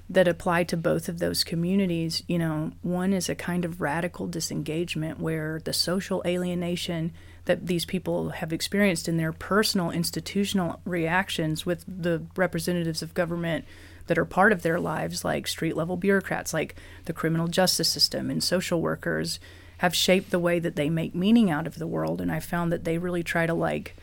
that 0.10 0.27
apply 0.27 0.63
to 0.65 0.77
both 0.77 1.10
of 1.10 1.19
those 1.19 1.43
communities. 1.43 2.24
You 2.27 2.38
know, 2.39 2.72
one 2.81 3.13
is 3.13 3.29
a 3.29 3.36
kind 3.36 3.65
of 3.65 3.81
radical 3.81 4.27
disengagement 4.27 5.19
where 5.19 5.62
the 5.63 5.74
social 5.74 6.22
alienation 6.25 7.13
that 7.45 7.67
these 7.67 7.86
people 7.86 8.29
have 8.29 8.53
experienced 8.53 9.07
in 9.07 9.17
their 9.17 9.33
personal 9.33 9.91
institutional 9.91 10.79
reactions 10.86 11.65
with 11.65 11.83
the 11.88 12.24
representatives 12.36 13.01
of 13.01 13.13
government 13.13 13.65
that 14.07 14.17
are 14.17 14.25
part 14.25 14.51
of 14.51 14.62
their 14.62 14.79
lives, 14.79 15.25
like 15.25 15.48
street 15.48 15.75
level 15.75 15.98
bureaucrats, 15.98 16.53
like 16.53 16.75
the 17.05 17.13
criminal 17.13 17.48
justice 17.48 17.89
system 17.89 18.29
and 18.29 18.43
social 18.43 18.81
workers, 18.81 19.39
have 19.79 19.95
shaped 19.95 20.29
the 20.29 20.39
way 20.39 20.60
that 20.60 20.75
they 20.75 20.89
make 20.89 21.15
meaning 21.15 21.50
out 21.50 21.67
of 21.67 21.79
the 21.79 21.88
world. 21.88 22.22
And 22.22 22.31
I 22.31 22.39
found 22.39 22.72
that 22.72 22.83
they 22.83 22.98
really 22.98 23.24
try 23.24 23.45
to 23.45 23.53
like 23.53 23.95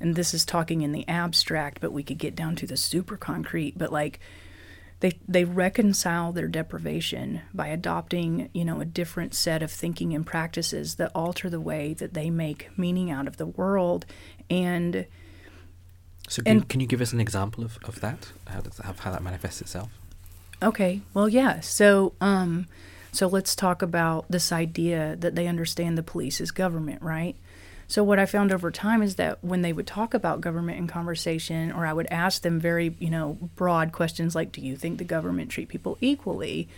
and 0.00 0.14
this 0.14 0.32
is 0.34 0.44
talking 0.44 0.82
in 0.82 0.92
the 0.92 1.08
abstract, 1.08 1.80
but 1.80 1.92
we 1.92 2.02
could 2.02 2.18
get 2.18 2.36
down 2.36 2.56
to 2.56 2.66
the 2.66 2.76
super 2.76 3.16
concrete, 3.16 3.76
but 3.76 3.92
like 3.92 4.20
they 5.00 5.18
they 5.28 5.44
reconcile 5.44 6.32
their 6.32 6.48
deprivation 6.48 7.42
by 7.54 7.68
adopting, 7.68 8.48
you 8.52 8.64
know, 8.64 8.80
a 8.80 8.84
different 8.84 9.34
set 9.34 9.62
of 9.62 9.70
thinking 9.70 10.14
and 10.14 10.26
practices 10.26 10.96
that 10.96 11.12
alter 11.14 11.48
the 11.50 11.60
way 11.60 11.94
that 11.94 12.14
they 12.14 12.30
make 12.30 12.68
meaning 12.76 13.10
out 13.10 13.28
of 13.28 13.36
the 13.36 13.46
world 13.46 14.06
and 14.50 15.06
so 16.28 16.42
can, 16.42 16.58
and, 16.58 16.68
can 16.68 16.80
you 16.80 16.86
give 16.86 17.00
us 17.00 17.12
an 17.12 17.20
example 17.20 17.64
of, 17.64 17.78
of 17.84 18.00
that? 18.00 18.32
How 18.46 18.60
does 18.60 18.78
how, 18.78 18.92
how 18.92 19.12
that 19.12 19.22
manifests 19.22 19.60
itself? 19.60 19.90
Okay. 20.62 21.00
Well, 21.14 21.28
yeah. 21.28 21.60
So 21.60 22.14
um 22.20 22.66
So 23.12 23.26
let's 23.26 23.56
talk 23.56 23.82
about 23.82 24.26
this 24.28 24.52
idea 24.52 25.16
that 25.18 25.34
they 25.34 25.46
understand 25.46 25.96
the 25.96 26.02
police 26.02 26.40
as 26.40 26.50
government, 26.50 27.00
right? 27.02 27.36
So 27.90 28.04
what 28.04 28.18
I 28.18 28.26
found 28.26 28.52
over 28.52 28.70
time 28.70 29.02
is 29.02 29.16
that 29.16 29.42
when 29.42 29.62
they 29.62 29.72
would 29.72 29.86
talk 29.86 30.12
about 30.12 30.42
government 30.42 30.78
in 30.78 30.86
conversation, 30.86 31.72
or 31.72 31.86
I 31.86 31.94
would 31.94 32.06
ask 32.10 32.42
them 32.42 32.60
very, 32.60 32.94
you 32.98 33.08
know, 33.08 33.38
broad 33.56 33.92
questions 33.92 34.34
like, 34.34 34.52
"Do 34.52 34.60
you 34.60 34.76
think 34.76 34.98
the 34.98 35.04
government 35.04 35.50
treat 35.50 35.68
people 35.68 35.96
equally?" 36.02 36.68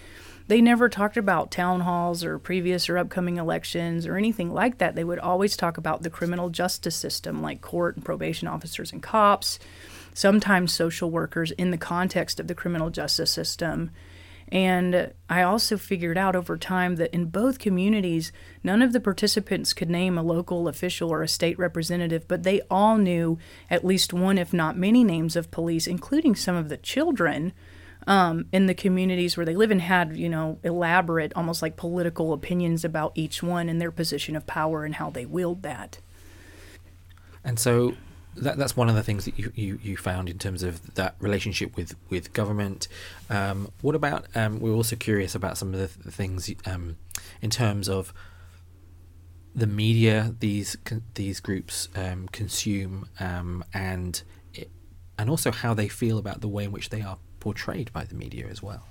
They 0.47 0.61
never 0.61 0.89
talked 0.89 1.17
about 1.17 1.51
town 1.51 1.81
halls 1.81 2.25
or 2.25 2.39
previous 2.39 2.89
or 2.89 2.97
upcoming 2.97 3.39
elections 3.39 4.07
or 4.07 4.17
anything 4.17 4.55
like 4.55 4.79
that. 4.79 4.95
They 4.95 5.05
would 5.05 5.19
always 5.19 5.57
talk 5.57 5.79
about 5.79 6.03
the 6.03 6.11
criminal 6.11 6.49
justice 6.49 6.97
system, 6.97 7.43
like 7.43 7.61
court 7.61 7.97
and 7.97 8.05
probation 8.05 8.47
officers 8.47 8.93
and 8.93 9.03
cops, 9.03 9.59
sometimes 10.15 10.73
social 10.73 11.11
workers 11.11 11.51
in 11.53 11.73
the 11.73 11.79
context 11.79 12.39
of 12.39 12.47
the 12.47 12.55
criminal 12.55 12.91
justice 12.91 13.31
system 13.31 13.91
and 14.53 15.13
I 15.29 15.43
also 15.43 15.77
figured 15.77 16.19
out 16.19 16.35
over 16.35 16.57
time 16.57 16.97
that 16.97 17.15
in 17.15 17.27
both 17.27 17.61
communities, 17.61 18.33
none 18.65 18.83
of 18.83 18.93
the 18.93 19.01
participants 19.01 19.73
could 19.73 19.89
name 19.89 20.19
a 20.19 20.23
local 20.23 20.67
official 20.67 21.11
or 21.11 21.23
a 21.23 21.29
state 21.29 21.59
representative, 21.59 22.27
but 22.27 22.43
they 22.43 22.61
all 22.71 22.99
knew 22.99 23.39
at 23.69 23.85
least 23.85 24.13
one, 24.13 24.39
if 24.39 24.53
not 24.53 24.77
many, 24.77 25.05
names 25.05 25.37
of 25.37 25.53
police, 25.53 25.87
including 25.87 26.35
some 26.35 26.57
of 26.57 26.69
the 26.69 26.77
children 26.77 27.53
um, 28.09 28.47
in 28.51 28.67
the 28.67 28.75
communities 28.75 29.37
where 29.37 29.47
they 29.47 29.55
live 29.55 29.71
and 29.71 29.83
had, 29.83 30.17
you 30.17 30.29
know, 30.29 30.59
elaborate, 30.65 31.33
almost 31.37 31.63
like 31.63 31.77
political 31.77 32.33
opinions 32.33 32.85
about 32.85 33.13
each 33.15 33.43
one 33.43 33.69
and 33.69 33.81
their 33.81 33.93
position 33.93 34.35
of 34.35 34.47
power 34.47 34.85
and 34.85 34.97
how 34.97 35.11
they 35.11 35.27
wield 35.27 35.63
that. 35.63 36.01
And 37.45 37.59
so 37.59 37.95
that, 38.41 38.57
that's 38.59 38.77
one 38.77 38.89
of 38.89 38.95
the 38.95 39.03
things 39.03 39.25
that 39.25 39.39
you, 39.39 39.53
you, 39.55 39.79
you 39.83 39.97
found 39.97 40.29
in 40.29 40.39
terms 40.39 40.63
of 40.63 40.95
that 40.95 41.15
relationship 41.21 41.77
with, 41.77 41.95
with 42.09 42.33
government. 42.33 42.89
Um, 43.29 43.71
what 43.83 43.95
about, 43.95 44.27
um, 44.35 44.61
we're 44.61 44.75
also 44.75 44.97
curious 44.97 45.35
about 45.35 45.59
some 45.59 45.75
of 45.75 45.81
the, 45.81 45.89
th- 45.89 46.15
things 46.15 46.53
um, 46.67 46.97
in 47.41 47.51
terms 47.51 47.89
of 47.89 48.13
the 49.55 49.67
media 49.67 50.35
these 50.39 50.77
these 51.15 51.41
groups 51.41 51.89
um, 51.97 52.29
consume 52.29 53.09
um, 53.19 53.65
and 53.75 54.23
it, 54.55 54.71
and 55.19 55.29
also 55.29 55.51
how 55.51 55.75
they 55.75 55.89
feel 55.89 56.19
about 56.19 56.41
the 56.41 56.49
way 56.49 56.65
in 56.65 56.73
which 56.73 56.91
they 56.91 57.03
are 57.03 57.19
portrayed 57.41 57.93
by 57.93 58.05
the 58.05 58.15
media 58.15 58.47
as 58.47 58.63
well. 58.63 58.87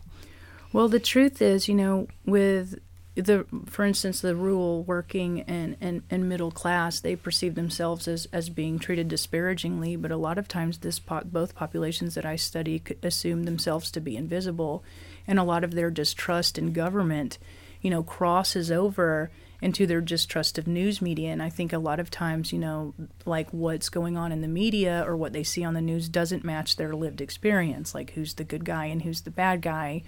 Well, 0.74 0.88
the 0.88 1.00
truth 1.00 1.42
is, 1.42 1.68
you 1.68 1.76
know, 1.76 2.08
with 2.26 2.78
the 3.22 3.46
for 3.66 3.86
instance 3.86 4.22
the 4.22 4.36
rural 4.36 4.84
working 4.84 5.42
and, 5.42 5.76
and, 5.82 6.04
and 6.10 6.30
middle 6.30 6.52
class 6.52 7.00
they 7.00 7.16
perceive 7.16 7.56
themselves 7.56 8.08
as, 8.08 8.28
as 8.32 8.50
being 8.50 8.80
treated 8.80 9.08
disparagingly 9.08 9.96
but 9.96 10.12
a 10.12 10.18
lot 10.18 10.38
of 10.38 10.48
times 10.48 10.80
this 10.80 11.00
po- 11.00 11.22
both 11.26 11.56
populations 11.56 12.16
that 12.16 12.26
i 12.26 12.36
study 12.36 12.82
assume 13.04 13.44
themselves 13.44 13.92
to 13.92 14.00
be 14.00 14.16
invisible 14.16 14.84
and 15.28 15.40
a 15.40 15.44
lot 15.44 15.64
of 15.64 15.74
their 15.74 15.92
distrust 15.92 16.58
in 16.58 16.74
government 16.74 17.38
you 17.82 17.90
know 17.90 18.04
crosses 18.04 18.72
over 18.72 19.32
into 19.62 19.86
their 19.86 20.02
distrust 20.02 20.58
of 20.58 20.68
news 20.68 21.02
media 21.02 21.30
and 21.30 21.44
i 21.44 21.50
think 21.50 21.74
a 21.74 21.80
lot 21.80 22.00
of 22.00 22.10
times 22.10 22.54
you 22.54 22.60
know 22.60 22.94
like 23.26 23.50
what's 23.52 23.90
going 23.90 24.18
on 24.18 24.32
in 24.32 24.42
the 24.42 24.48
media 24.48 25.04
or 25.06 25.18
what 25.18 25.34
they 25.34 25.44
see 25.44 25.64
on 25.64 25.74
the 25.74 25.82
news 25.82 26.08
doesn't 26.08 26.44
match 26.44 26.76
their 26.76 26.96
lived 26.96 27.22
experience 27.22 27.94
like 27.94 28.12
who's 28.12 28.36
the 28.36 28.44
good 28.44 28.64
guy 28.64 28.86
and 28.86 29.02
who's 29.02 29.22
the 29.22 29.32
bad 29.32 29.62
guy 29.62 30.02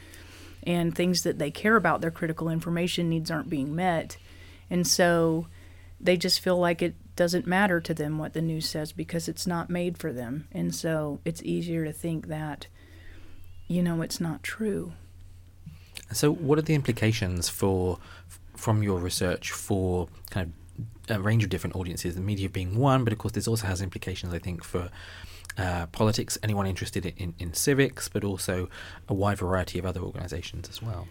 and 0.63 0.95
things 0.95 1.23
that 1.23 1.39
they 1.39 1.51
care 1.51 1.75
about, 1.75 2.01
their 2.01 2.11
critical 2.11 2.49
information 2.49 3.09
needs 3.09 3.31
aren't 3.31 3.49
being 3.49 3.75
met. 3.75 4.17
And 4.69 4.85
so 4.85 5.47
they 5.99 6.17
just 6.17 6.39
feel 6.39 6.57
like 6.57 6.81
it 6.81 6.95
doesn't 7.15 7.45
matter 7.45 7.79
to 7.81 7.93
them 7.93 8.17
what 8.17 8.33
the 8.33 8.41
news 8.41 8.67
says 8.67 8.91
because 8.91 9.27
it's 9.27 9.45
not 9.45 9.69
made 9.69 9.97
for 9.97 10.11
them. 10.11 10.47
And 10.51 10.73
so 10.73 11.19
it's 11.25 11.43
easier 11.43 11.85
to 11.85 11.93
think 11.93 12.27
that, 12.27 12.67
you 13.67 13.83
know, 13.83 14.01
it's 14.01 14.19
not 14.19 14.43
true. 14.43 14.93
So, 16.11 16.31
what 16.31 16.57
are 16.57 16.63
the 16.63 16.75
implications 16.75 17.47
for, 17.47 17.97
from 18.55 18.83
your 18.83 18.99
research, 18.99 19.51
for 19.51 20.09
kind 20.29 20.51
of 21.09 21.17
a 21.17 21.21
range 21.21 21.43
of 21.43 21.49
different 21.49 21.75
audiences? 21.75 22.15
The 22.15 22.21
media 22.21 22.49
being 22.49 22.77
one, 22.77 23.03
but 23.03 23.13
of 23.13 23.19
course, 23.19 23.33
this 23.33 23.47
also 23.47 23.67
has 23.67 23.81
implications, 23.81 24.33
I 24.33 24.39
think, 24.39 24.63
for 24.63 24.89
uh, 25.57 25.87
politics, 25.87 26.37
anyone 26.43 26.65
interested 26.65 27.05
in, 27.05 27.33
in 27.39 27.53
civics, 27.53 28.07
but 28.07 28.23
also 28.23 28.69
a 29.07 29.13
wide 29.13 29.37
variety 29.37 29.79
of 29.79 29.85
other 29.85 30.01
organizations 30.01 30.69
as 30.69 30.81
well. 30.81 31.07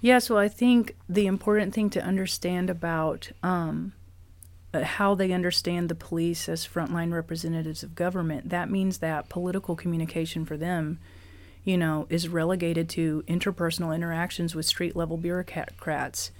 Yeah, 0.00 0.18
so 0.18 0.36
I 0.36 0.48
think 0.48 0.96
the 1.08 1.26
important 1.26 1.72
thing 1.72 1.88
to 1.90 2.04
understand 2.04 2.68
about 2.68 3.30
um, 3.42 3.94
uh, 4.74 4.82
how 4.82 5.14
they 5.14 5.32
understand 5.32 5.88
the 5.88 5.94
police 5.94 6.48
as 6.48 6.66
frontline 6.66 7.12
representatives 7.12 7.82
of 7.82 7.94
government, 7.94 8.50
that 8.50 8.70
means 8.70 8.98
that 8.98 9.28
political 9.28 9.76
communication 9.76 10.44
for 10.44 10.56
them, 10.56 10.98
you 11.64 11.78
know, 11.78 12.06
is 12.10 12.28
relegated 12.28 12.88
to 12.90 13.22
interpersonal 13.26 13.94
interactions 13.94 14.54
with 14.54 14.66
street 14.66 14.94
level 14.94 15.16
bureaucrats 15.16 16.32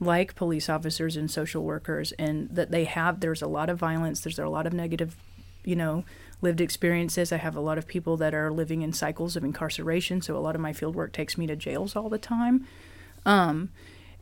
like 0.00 0.34
police 0.34 0.68
officers 0.68 1.16
and 1.16 1.30
social 1.30 1.62
workers 1.62 2.12
and 2.12 2.48
that 2.50 2.70
they 2.70 2.84
have 2.84 3.20
there's 3.20 3.42
a 3.42 3.46
lot 3.46 3.68
of 3.68 3.78
violence 3.78 4.20
there's 4.20 4.38
a 4.38 4.48
lot 4.48 4.66
of 4.66 4.72
negative 4.72 5.14
you 5.62 5.76
know 5.76 6.04
lived 6.42 6.60
experiences. 6.60 7.32
I 7.32 7.36
have 7.36 7.56
a 7.56 7.60
lot 7.60 7.78
of 7.78 7.86
people 7.86 8.16
that 8.18 8.34
are 8.34 8.50
living 8.50 8.82
in 8.82 8.92
cycles 8.92 9.36
of 9.36 9.44
incarceration, 9.44 10.22
so 10.22 10.36
a 10.36 10.38
lot 10.38 10.54
of 10.54 10.60
my 10.60 10.72
field 10.72 10.94
work 10.94 11.12
takes 11.12 11.36
me 11.36 11.46
to 11.46 11.56
jails 11.56 11.96
all 11.96 12.08
the 12.08 12.18
time. 12.18 12.66
Um, 13.26 13.70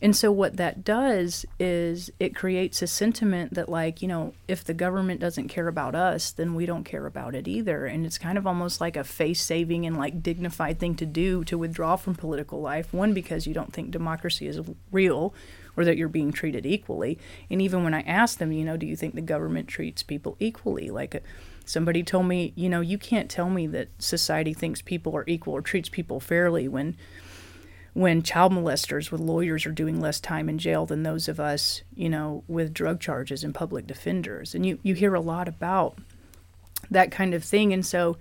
and 0.01 0.15
so 0.15 0.31
what 0.31 0.57
that 0.57 0.85
does 0.85 1.45
is 1.59 2.11
it 2.21 2.35
creates 2.35 2.83
a 2.83 2.87
sentiment 2.87 3.55
that 3.55 3.69
like, 3.69 4.01
you 4.01 4.07
know, 4.07 4.33
if 4.47 4.63
the 4.63 4.75
government 4.75 5.21
doesn't 5.21 5.49
care 5.49 5.67
about 5.67 5.95
us, 5.95 6.31
then 6.31 6.55
we 6.55 6.67
don't 6.67 6.85
care 6.85 7.07
about 7.07 7.35
it 7.35 7.49
either. 7.49 7.87
And 7.87 8.07
it's 8.07 8.19
kind 8.19 8.39
of 8.39 8.47
almost 8.47 8.81
like 8.81 8.97
a 8.97 9.03
face-saving 9.03 9.85
and 9.87 9.97
like 9.97 10.23
dignified 10.23 10.79
thing 10.79 10.95
to 10.97 11.07
do 11.07 11.43
to 11.45 11.59
withdraw 11.59 11.97
from 11.97 12.15
political 12.15 12.61
life. 12.61 12.93
One 12.93 13.13
because 13.13 13.47
you 13.47 13.55
don't 13.55 13.73
think 13.73 13.91
democracy 13.91 14.47
is 14.47 14.61
real 14.93 15.35
or 15.79 15.85
that 15.85 15.97
you're 15.97 16.09
being 16.09 16.33
treated 16.33 16.67
equally. 16.67 17.19
And 17.49 17.63
even 17.63 17.85
when 17.85 17.95
I 17.95 18.01
ask 18.01 18.39
them, 18.39 18.53
you 18.53 18.65
know, 18.65 18.77
do 18.77 18.87
you 18.87 18.97
think 18.97 19.15
the 19.15 19.21
government 19.21 19.69
treats 19.69 20.03
people 20.03 20.37
equally? 20.41 20.91
Like 20.91 21.15
uh, 21.15 21.21
Somebody 21.69 22.03
told 22.03 22.25
me, 22.25 22.55
you 22.57 22.71
know, 22.71 22.81
you 22.81 22.97
can't 22.97 23.29
tell 23.29 23.51
me 23.51 23.67
that 23.67 23.89
society 23.99 24.55
thinks 24.55 24.81
people 24.81 25.15
are 25.15 25.25
equal 25.27 25.53
or 25.53 25.61
treats 25.61 25.91
people 25.91 26.19
fairly 26.19 26.67
when 26.67 26.97
when 27.93 28.23
child 28.23 28.53
molesters 28.53 29.11
with 29.11 29.21
lawyers 29.21 29.67
are 29.67 29.73
doing 29.73 30.01
less 30.01 30.19
time 30.19 30.49
in 30.49 30.57
jail 30.57 30.87
than 30.87 31.03
those 31.03 31.29
of 31.29 31.39
us, 31.39 31.83
you 31.95 32.09
know, 32.09 32.43
with 32.49 32.73
drug 32.73 33.01
charges 33.01 33.45
and 33.45 33.55
public 33.55 33.87
defenders. 33.87 34.55
And 34.55 34.65
you, 34.65 34.79
you 34.83 34.95
hear 34.95 35.15
a 35.15 35.21
lot 35.21 35.47
about 35.47 35.99
that 36.91 37.11
kind 37.11 37.35
of 37.35 37.45
thing. 37.45 37.73
And 37.73 37.85
so 37.85 38.17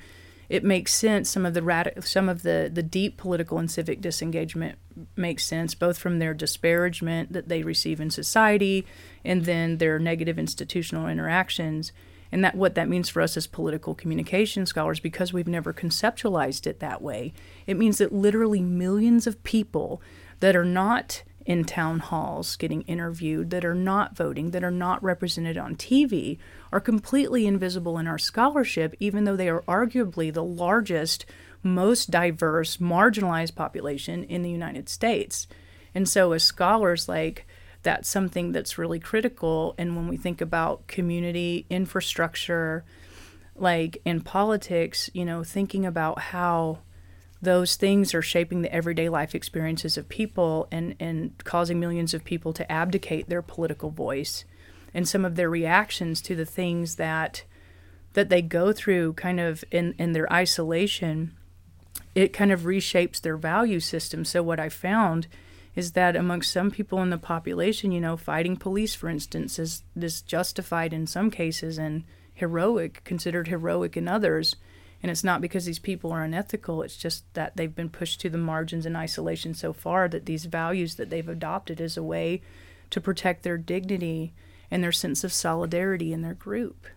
it 0.50 0.63
makes 0.63 0.94
sense. 0.94 1.30
Some 1.30 1.46
of 1.46 1.54
the 1.54 1.62
radi- 1.62 2.06
some 2.06 2.30
of 2.30 2.44
the, 2.44 2.70
the 2.72 2.84
deep 2.84 3.18
political 3.18 3.58
and 3.58 3.70
civic 3.70 4.01
disengagement 4.01 4.77
makes 5.16 5.46
sense, 5.46 5.75
both 5.75 5.98
from 5.98 6.20
their 6.20 6.34
disparagement 6.34 7.34
that 7.34 7.50
they 7.50 7.63
receive 7.63 8.00
in 8.00 8.10
society 8.10 8.86
and 9.25 9.46
then 9.46 9.77
their 9.77 10.00
negative 10.00 10.39
institutional 10.39 11.08
interactions 11.08 11.92
and 12.32 12.44
that 12.44 12.56
what 12.56 12.75
that 12.75 12.89
means 12.89 13.10
for 13.10 13.22
us 13.22 13.38
as 13.38 13.48
political 13.48 13.96
communication 13.96 14.66
scholars 14.66 15.00
because 15.00 15.32
we've 15.32 15.48
never 15.48 15.74
conceptualized 15.74 16.68
it 16.68 16.80
that 16.80 17.01
way 17.01 17.34
it 17.66 17.77
means 17.77 18.00
that 18.00 18.13
literally 18.13 18.62
millions 18.62 19.27
of 19.27 19.42
people 19.44 20.01
that 20.39 20.56
are 20.56 20.66
not 20.66 21.24
in 21.48 21.63
town 21.63 21.98
halls 21.98 22.56
getting 22.58 22.84
interviewed 22.84 23.50
that 23.50 23.66
are 23.66 23.74
not 23.74 24.16
voting 24.16 24.51
that 24.51 24.63
are 24.63 24.70
not 24.70 25.01
represented 25.01 25.58
on 25.58 25.75
TV 25.75 26.38
are 26.72 26.80
completely 26.80 27.48
invisible 27.48 27.98
in 27.98 28.06
our 28.06 28.20
scholarship 28.20 28.94
even 29.00 29.24
though 29.24 29.36
they 29.36 29.50
are 29.50 29.63
arguably 29.63 30.32
the 30.32 30.44
largest 30.44 31.25
most 31.63 32.12
diverse 32.12 32.77
marginalized 32.77 33.56
population 33.56 34.24
in 34.25 34.44
the 34.44 34.51
United 34.51 34.88
States 34.88 35.48
and 35.96 36.08
so 36.08 36.34
as 36.34 36.44
scholars 36.44 37.10
like 37.10 37.48
that's 37.88 38.10
something 38.10 38.51
that's 38.51 38.77
really 38.77 39.00
critical. 39.00 39.74
And 39.77 39.96
when 39.96 40.10
we 40.10 40.18
think 40.18 40.42
about 40.42 40.88
community 40.88 41.66
infrastructure, 41.70 42.84
like 43.56 44.01
in 44.04 44.20
politics, 44.20 45.10
you 45.13 45.24
know, 45.24 45.44
thinking 45.44 45.86
about 45.86 46.20
how 46.20 46.80
those 47.41 47.75
things 47.75 48.13
are 48.13 48.22
shaping 48.22 48.62
the 48.62 48.74
everyday 48.74 49.10
life 49.10 49.36
experiences 49.36 49.98
of 49.98 50.10
people 50.10 50.67
and, 50.72 50.96
and 51.00 51.38
causing 51.44 51.79
millions 51.79 52.13
of 52.13 52.24
people 52.24 52.53
to 52.53 52.72
abdicate 52.72 53.29
their 53.29 53.41
political 53.41 53.89
voice 53.89 54.44
and 54.94 55.08
some 55.08 55.24
of 55.24 55.36
their 55.36 55.50
reactions 55.50 56.22
to 56.22 56.36
the 56.36 56.46
things 56.46 56.96
that 56.96 57.44
that 58.13 58.29
they 58.29 58.41
go 58.41 58.74
through 58.74 59.13
kind 59.13 59.39
of 59.39 59.63
in, 59.70 59.94
in 60.00 60.13
their 60.13 60.32
isolation, 60.34 61.36
it 62.15 62.34
kind 62.34 62.51
of 62.51 62.62
reshapes 62.62 63.22
their 63.22 63.38
value 63.38 63.79
system. 63.79 64.25
So 64.25 64.41
what 64.41 64.60
I 64.60 64.70
found 64.70 65.27
is 65.75 65.91
that 65.91 66.15
amongst 66.15 66.51
some 66.51 66.72
people 66.72 67.00
in 67.03 67.12
the 67.12 67.20
population, 67.20 67.91
you 67.91 68.01
know, 68.01 68.17
fighting 68.17 68.58
police, 68.58 68.96
for 68.96 69.08
instance, 69.08 69.60
is, 69.60 69.84
is 69.96 70.24
justified 70.24 70.94
in 70.94 71.06
some 71.06 71.29
cases 71.29 71.77
and 71.77 72.06
heroic, 72.34 73.03
considered 73.03 73.50
heroic 73.50 73.96
in 73.96 74.08
others. 74.08 74.56
And 75.01 75.12
it's 75.12 75.24
not 75.24 75.42
because 75.42 75.66
these 75.66 75.80
people 75.80 76.12
are 76.12 76.24
unethical, 76.24 76.82
it's 76.82 76.98
just 76.98 77.32
that 77.36 77.56
they've 77.56 77.75
been 77.75 77.89
pushed 77.89 78.20
to 78.22 78.30
the 78.30 78.38
margins 78.38 78.86
in 78.86 78.96
isolation 78.96 79.54
so 79.54 79.72
far 79.72 80.08
that 80.08 80.25
these 80.25 80.46
values 80.46 80.96
that 80.96 81.10
they've 81.10 81.30
adopted 81.30 81.80
as 81.80 81.98
a 81.98 82.04
way 82.04 82.42
to 82.89 83.00
protect 83.00 83.44
their 83.44 83.58
dignity 83.58 84.34
and 84.72 84.84
their 84.84 84.92
sense 84.92 85.24
of 85.24 85.32
solidarity 85.32 86.13
in 86.13 86.22
their 86.22 86.34
group. 86.34 86.88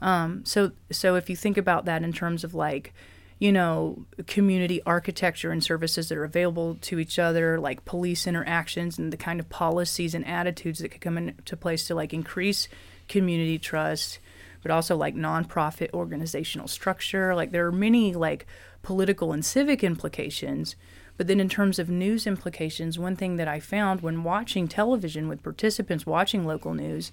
Um, 0.00 0.44
so, 0.44 0.72
so 0.90 1.16
if 1.16 1.30
you 1.30 1.36
think 1.36 1.56
about 1.56 1.84
that 1.84 2.02
in 2.02 2.12
terms 2.12 2.44
of 2.44 2.54
like, 2.54 2.92
you 3.38 3.52
know, 3.52 4.06
community 4.26 4.80
architecture 4.86 5.50
and 5.50 5.62
services 5.62 6.08
that 6.08 6.18
are 6.18 6.24
available 6.24 6.76
to 6.82 6.98
each 6.98 7.18
other, 7.18 7.58
like 7.60 7.84
police 7.84 8.26
interactions 8.26 8.98
and 8.98 9.12
the 9.12 9.16
kind 9.16 9.40
of 9.40 9.48
policies 9.48 10.14
and 10.14 10.26
attitudes 10.26 10.78
that 10.78 10.90
could 10.90 11.00
come 11.00 11.18
into 11.18 11.56
place 11.56 11.86
to 11.86 11.94
like 11.94 12.14
increase 12.14 12.68
community 13.08 13.58
trust, 13.58 14.18
but 14.64 14.72
also 14.72 14.96
like 14.96 15.14
nonprofit 15.14 15.92
organizational 15.92 16.66
structure. 16.66 17.34
Like 17.34 17.52
there 17.52 17.66
are 17.66 17.72
many 17.72 18.14
like 18.14 18.46
political 18.82 19.32
and 19.32 19.44
civic 19.44 19.84
implications. 19.84 20.74
But 21.16 21.28
then, 21.28 21.38
in 21.38 21.48
terms 21.48 21.78
of 21.78 21.88
news 21.88 22.26
implications, 22.26 22.98
one 22.98 23.14
thing 23.14 23.36
that 23.36 23.46
I 23.46 23.60
found 23.60 24.00
when 24.00 24.24
watching 24.24 24.66
television 24.66 25.28
with 25.28 25.44
participants 25.44 26.06
watching 26.06 26.44
local 26.44 26.74
news 26.74 27.12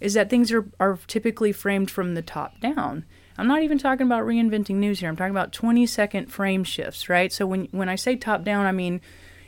is 0.00 0.14
that 0.14 0.30
things 0.30 0.50
are, 0.50 0.66
are 0.80 0.98
typically 1.06 1.52
framed 1.52 1.90
from 1.90 2.14
the 2.14 2.22
top 2.22 2.58
down. 2.60 3.04
I'm 3.36 3.46
not 3.46 3.62
even 3.62 3.78
talking 3.78 4.06
about 4.06 4.24
reinventing 4.24 4.76
news 4.76 4.98
here. 4.98 5.08
I'm 5.08 5.16
talking 5.16 5.30
about 5.30 5.52
20 5.52 5.86
second 5.86 6.32
frame 6.32 6.64
shifts, 6.64 7.08
right? 7.08 7.32
So 7.32 7.46
when 7.46 7.68
when 7.70 7.88
I 7.88 7.96
say 7.96 8.16
top 8.16 8.42
down, 8.42 8.66
I 8.66 8.72
mean, 8.72 9.00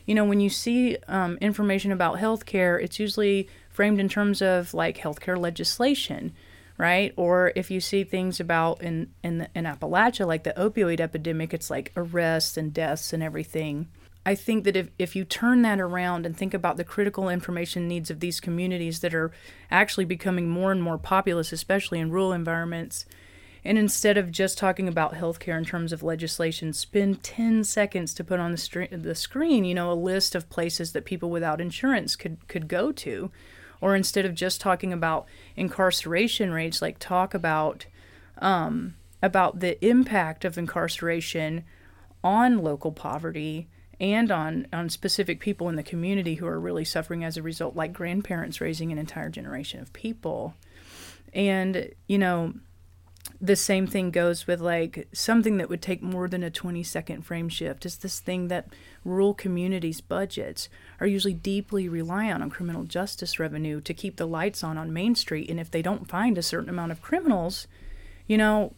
you 0.06 0.14
know, 0.14 0.24
when 0.24 0.40
you 0.40 0.50
see 0.50 0.96
um, 1.08 1.38
information 1.40 1.90
about 1.90 2.18
healthcare, 2.18 2.80
it's 2.80 3.00
usually 3.00 3.48
framed 3.70 3.98
in 3.98 4.08
terms 4.08 4.42
of 4.42 4.74
like 4.74 4.98
healthcare 4.98 5.38
legislation, 5.38 6.32
right? 6.80 7.12
Or 7.16 7.52
if 7.54 7.70
you 7.70 7.78
see 7.78 8.04
things 8.04 8.40
about 8.40 8.82
in 8.82 9.12
in, 9.22 9.46
in 9.54 9.64
Appalachia, 9.64 10.26
like 10.26 10.44
the 10.44 10.54
opioid 10.56 10.98
epidemic, 10.98 11.52
it's 11.52 11.68
like 11.68 11.92
arrests 11.94 12.56
and 12.56 12.72
deaths 12.72 13.12
and 13.12 13.22
everything. 13.22 13.88
I 14.24 14.34
think 14.34 14.64
that 14.64 14.76
if, 14.76 14.88
if 14.98 15.14
you 15.14 15.24
turn 15.26 15.60
that 15.62 15.78
around 15.78 16.24
and 16.24 16.34
think 16.34 16.54
about 16.54 16.78
the 16.78 16.84
critical 16.84 17.28
information 17.28 17.86
needs 17.86 18.10
of 18.10 18.20
these 18.20 18.40
communities 18.40 19.00
that 19.00 19.14
are 19.14 19.30
actually 19.70 20.06
becoming 20.06 20.48
more 20.48 20.72
and 20.72 20.82
more 20.82 20.96
populous, 20.96 21.52
especially 21.52 21.98
in 21.98 22.10
rural 22.10 22.32
environments, 22.32 23.04
and 23.62 23.76
instead 23.76 24.16
of 24.16 24.30
just 24.30 24.56
talking 24.56 24.88
about 24.88 25.14
healthcare 25.14 25.58
in 25.58 25.66
terms 25.66 25.92
of 25.92 26.02
legislation, 26.02 26.72
spend 26.72 27.22
10 27.22 27.62
seconds 27.64 28.14
to 28.14 28.24
put 28.24 28.40
on 28.40 28.52
the, 28.52 28.88
the 28.90 29.14
screen, 29.14 29.66
you 29.66 29.74
know, 29.74 29.92
a 29.92 29.94
list 29.94 30.34
of 30.34 30.48
places 30.48 30.92
that 30.92 31.04
people 31.04 31.28
without 31.28 31.60
insurance 31.60 32.16
could, 32.16 32.48
could 32.48 32.68
go 32.68 32.90
to. 32.92 33.30
Or 33.80 33.96
instead 33.96 34.26
of 34.26 34.34
just 34.34 34.60
talking 34.60 34.92
about 34.92 35.26
incarceration 35.56 36.52
rates, 36.52 36.82
like 36.82 36.98
talk 36.98 37.34
about 37.34 37.86
um, 38.38 38.94
about 39.22 39.60
the 39.60 39.82
impact 39.86 40.44
of 40.44 40.56
incarceration 40.56 41.64
on 42.22 42.58
local 42.58 42.92
poverty 42.92 43.68
and 44.00 44.30
on, 44.30 44.66
on 44.72 44.88
specific 44.88 45.40
people 45.40 45.68
in 45.68 45.76
the 45.76 45.82
community 45.82 46.36
who 46.36 46.46
are 46.46 46.58
really 46.58 46.84
suffering 46.84 47.22
as 47.22 47.36
a 47.36 47.42
result, 47.42 47.76
like 47.76 47.92
grandparents 47.92 48.60
raising 48.60 48.90
an 48.90 48.98
entire 48.98 49.28
generation 49.28 49.80
of 49.80 49.92
people. 49.92 50.54
And, 51.34 51.90
you 52.08 52.18
know, 52.18 52.54
the 53.40 53.56
same 53.56 53.86
thing 53.86 54.10
goes 54.10 54.46
with 54.46 54.60
like 54.60 55.08
something 55.12 55.56
that 55.56 55.68
would 55.68 55.80
take 55.80 56.02
more 56.02 56.28
than 56.28 56.42
a 56.42 56.50
20 56.50 56.82
second 56.82 57.22
frame 57.22 57.48
shift 57.48 57.86
is 57.86 57.96
this 57.96 58.20
thing 58.20 58.48
that 58.48 58.68
rural 59.04 59.32
communities 59.34 60.00
budgets 60.00 60.68
are 61.00 61.06
usually 61.06 61.34
deeply 61.34 61.88
reliant 61.88 62.42
on 62.42 62.50
criminal 62.50 62.84
justice 62.84 63.38
revenue 63.38 63.80
to 63.80 63.94
keep 63.94 64.16
the 64.16 64.26
lights 64.26 64.62
on 64.62 64.76
on 64.76 64.92
main 64.92 65.14
street. 65.14 65.48
And 65.48 65.58
if 65.58 65.70
they 65.70 65.82
don't 65.82 66.08
find 66.08 66.36
a 66.36 66.42
certain 66.42 66.68
amount 66.68 66.92
of 66.92 67.02
criminals 67.02 67.66
you 68.30 68.38
know 68.38 68.72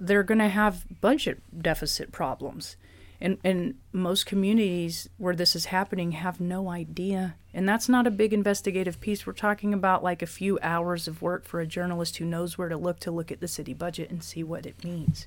they're 0.00 0.22
going 0.22 0.38
to 0.38 0.48
have 0.48 0.86
budget 1.02 1.42
deficit 1.60 2.10
problems 2.10 2.76
and 3.24 3.38
and 3.42 3.74
most 3.90 4.26
communities 4.26 5.08
where 5.16 5.34
this 5.34 5.56
is 5.56 5.66
happening 5.66 6.12
have 6.12 6.40
no 6.40 6.68
idea. 6.68 7.36
And 7.54 7.68
that's 7.68 7.88
not 7.88 8.06
a 8.06 8.10
big 8.10 8.32
investigative 8.32 9.00
piece. 9.00 9.26
We're 9.26 9.32
talking 9.32 9.72
about 9.72 10.04
like 10.04 10.20
a 10.20 10.26
few 10.26 10.58
hours 10.62 11.08
of 11.08 11.22
work 11.22 11.46
for 11.46 11.60
a 11.60 11.66
journalist 11.66 12.18
who 12.18 12.26
knows 12.26 12.58
where 12.58 12.68
to 12.68 12.76
look 12.76 13.00
to 13.00 13.10
look 13.10 13.32
at 13.32 13.40
the 13.40 13.48
city 13.48 13.72
budget 13.72 14.10
and 14.10 14.22
see 14.22 14.44
what 14.44 14.66
it 14.66 14.84
means. 14.84 15.26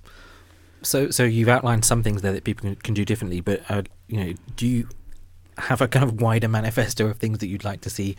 So 0.84 1.10
so 1.10 1.24
you've 1.24 1.50
outlined 1.50 1.86
some 1.86 2.04
things 2.04 2.22
there 2.22 2.34
that 2.34 2.44
people 2.44 2.62
can, 2.62 2.76
can 2.76 2.94
do 2.94 3.04
differently 3.04 3.42
but 3.42 3.62
uh, 3.70 3.82
you 4.08 4.24
know 4.24 4.34
do 4.56 4.68
you 4.68 4.88
have 5.58 5.82
a 5.82 5.88
kind 5.88 6.04
of 6.04 6.22
wider 6.22 6.48
manifesto 6.48 7.08
of 7.08 7.18
things 7.18 7.40
that 7.40 7.48
you'd 7.48 7.64
like 7.64 7.82
to 7.82 7.90
see 7.90 8.16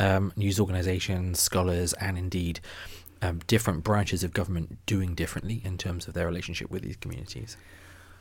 um, 0.00 0.32
news 0.34 0.58
organizations 0.58 1.38
scholars 1.38 1.92
and 1.94 2.18
indeed 2.18 2.58
um, 3.22 3.40
different 3.46 3.84
branches 3.84 4.24
of 4.24 4.32
government 4.32 4.84
doing 4.84 5.14
differently 5.14 5.62
in 5.64 5.78
terms 5.78 6.08
of 6.08 6.14
their 6.14 6.26
relationship 6.26 6.72
with 6.72 6.82
these 6.82 6.96
communities 6.96 7.56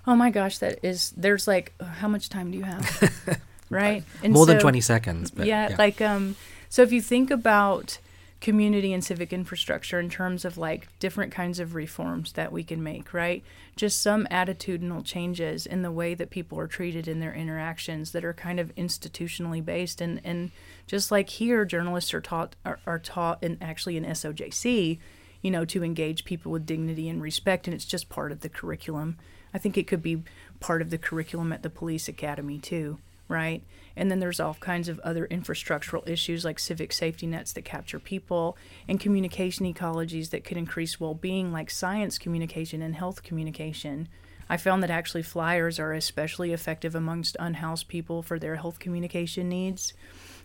Oh 0.07 0.15
my 0.15 0.31
gosh, 0.31 0.57
that 0.59 0.79
is. 0.83 1.13
There's 1.15 1.47
like, 1.47 1.73
how 1.79 2.07
much 2.07 2.29
time 2.29 2.51
do 2.51 2.57
you 2.57 2.63
have? 2.63 3.41
right. 3.69 4.03
And 4.23 4.33
More 4.33 4.45
so, 4.45 4.53
than 4.53 4.61
twenty 4.61 4.81
seconds. 4.81 5.31
But, 5.31 5.45
yeah, 5.45 5.69
yeah, 5.69 5.75
like 5.77 6.01
um. 6.01 6.35
So 6.69 6.81
if 6.81 6.91
you 6.91 7.01
think 7.01 7.29
about 7.29 7.99
community 8.41 8.91
and 8.91 9.03
civic 9.03 9.31
infrastructure 9.31 9.99
in 9.99 10.09
terms 10.09 10.43
of 10.43 10.57
like 10.57 10.87
different 10.99 11.31
kinds 11.31 11.59
of 11.59 11.75
reforms 11.75 12.33
that 12.33 12.51
we 12.51 12.63
can 12.63 12.81
make, 12.81 13.13
right? 13.13 13.43
Just 13.75 14.01
some 14.01 14.25
attitudinal 14.31 15.05
changes 15.05 15.67
in 15.67 15.83
the 15.83 15.91
way 15.91 16.15
that 16.15 16.31
people 16.31 16.59
are 16.59 16.67
treated 16.67 17.07
in 17.07 17.19
their 17.19 17.33
interactions 17.33 18.11
that 18.11 18.25
are 18.25 18.33
kind 18.33 18.59
of 18.59 18.73
institutionally 18.75 19.63
based 19.63 20.01
and 20.01 20.19
and 20.23 20.51
just 20.87 21.11
like 21.11 21.29
here 21.29 21.63
journalists 21.63 22.13
are 22.13 22.21
taught 22.21 22.55
are, 22.65 22.79
are 22.87 22.99
taught 22.99 23.41
in 23.43 23.57
actually 23.61 23.95
in 23.95 24.05
SOJC, 24.05 24.97
you 25.43 25.51
know, 25.51 25.63
to 25.63 25.83
engage 25.83 26.25
people 26.25 26.51
with 26.51 26.65
dignity 26.65 27.07
and 27.07 27.21
respect 27.21 27.67
and 27.67 27.75
it's 27.75 27.85
just 27.85 28.09
part 28.09 28.31
of 28.31 28.39
the 28.39 28.49
curriculum 28.49 29.17
I 29.53 29.57
think 29.57 29.77
it 29.77 29.87
could 29.87 30.01
be 30.01 30.23
part 30.59 30.81
of 30.81 30.89
the 30.89 30.97
curriculum 30.97 31.51
at 31.51 31.63
the 31.63 31.69
police 31.69 32.07
academy 32.07 32.57
too, 32.59 32.99
right? 33.27 33.63
And 33.95 34.09
then 34.09 34.19
there's 34.19 34.39
all 34.39 34.53
kinds 34.55 34.87
of 34.87 34.99
other 34.99 35.27
infrastructural 35.27 36.07
issues 36.07 36.45
like 36.45 36.59
civic 36.59 36.93
safety 36.93 37.27
nets 37.27 37.53
that 37.53 37.65
capture 37.65 37.99
people 37.99 38.57
and 38.87 38.99
communication 38.99 39.71
ecologies 39.71 40.29
that 40.29 40.43
could 40.43 40.57
increase 40.57 40.99
well 40.99 41.13
being, 41.13 41.51
like 41.51 41.69
science 41.69 42.17
communication 42.17 42.81
and 42.81 42.95
health 42.95 43.23
communication. 43.23 44.07
I 44.49 44.57
found 44.57 44.83
that 44.83 44.89
actually 44.89 45.23
flyers 45.23 45.79
are 45.79 45.93
especially 45.93 46.51
effective 46.51 46.95
amongst 46.95 47.37
unhoused 47.39 47.87
people 47.87 48.21
for 48.21 48.37
their 48.37 48.57
health 48.57 48.79
communication 48.79 49.49
needs. 49.49 49.93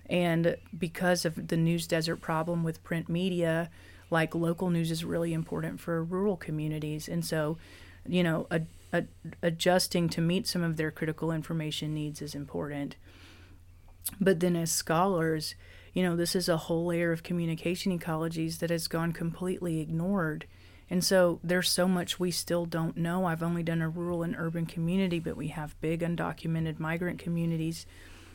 And 0.09 0.57
because 0.77 1.25
of 1.25 1.49
the 1.49 1.57
news 1.57 1.87
desert 1.87 2.21
problem 2.21 2.63
with 2.63 2.85
print 2.85 3.09
media, 3.09 3.71
like 4.11 4.35
local 4.35 4.71
news 4.71 4.91
is 4.91 5.05
really 5.05 5.33
important 5.33 5.81
for 5.81 6.05
rural 6.05 6.37
communities. 6.37 7.09
And 7.09 7.25
so, 7.25 7.59
you 8.07 8.23
know, 8.23 8.47
a 8.51 8.61
a, 8.93 9.05
adjusting 9.43 10.09
to 10.11 10.21
meet 10.21 10.47
some 10.47 10.63
of 10.63 10.77
their 10.77 10.91
critical 10.91 11.33
information 11.33 11.95
needs 11.95 12.23
is 12.23 12.35
important. 12.35 12.97
But 14.21 14.41
then, 14.41 14.57
as 14.57 14.71
scholars, 14.71 15.55
you 15.93 16.03
know, 16.03 16.15
this 16.15 16.37
is 16.37 16.49
a 16.49 16.57
whole 16.57 16.87
layer 16.87 17.13
of 17.13 17.23
communication 17.23 17.99
ecologies 17.99 18.59
that 18.59 18.71
has 18.71 18.87
gone 18.87 19.13
completely 19.13 19.81
ignored. 19.81 20.47
And 20.89 21.03
so 21.03 21.41
there's 21.43 21.71
so 21.71 21.89
much 21.89 22.21
we 22.21 22.31
still 22.31 22.65
don't 22.65 22.97
know. 22.97 23.25
I've 23.25 23.43
only 23.43 23.63
done 23.63 23.83
a 23.83 23.89
rural 23.89 24.23
and 24.23 24.37
urban 24.39 24.67
community, 24.67 25.19
but 25.19 25.37
we 25.37 25.49
have 25.49 25.81
big 25.81 26.01
undocumented 26.01 26.79
migrant 26.79 27.19
communities. 27.19 27.87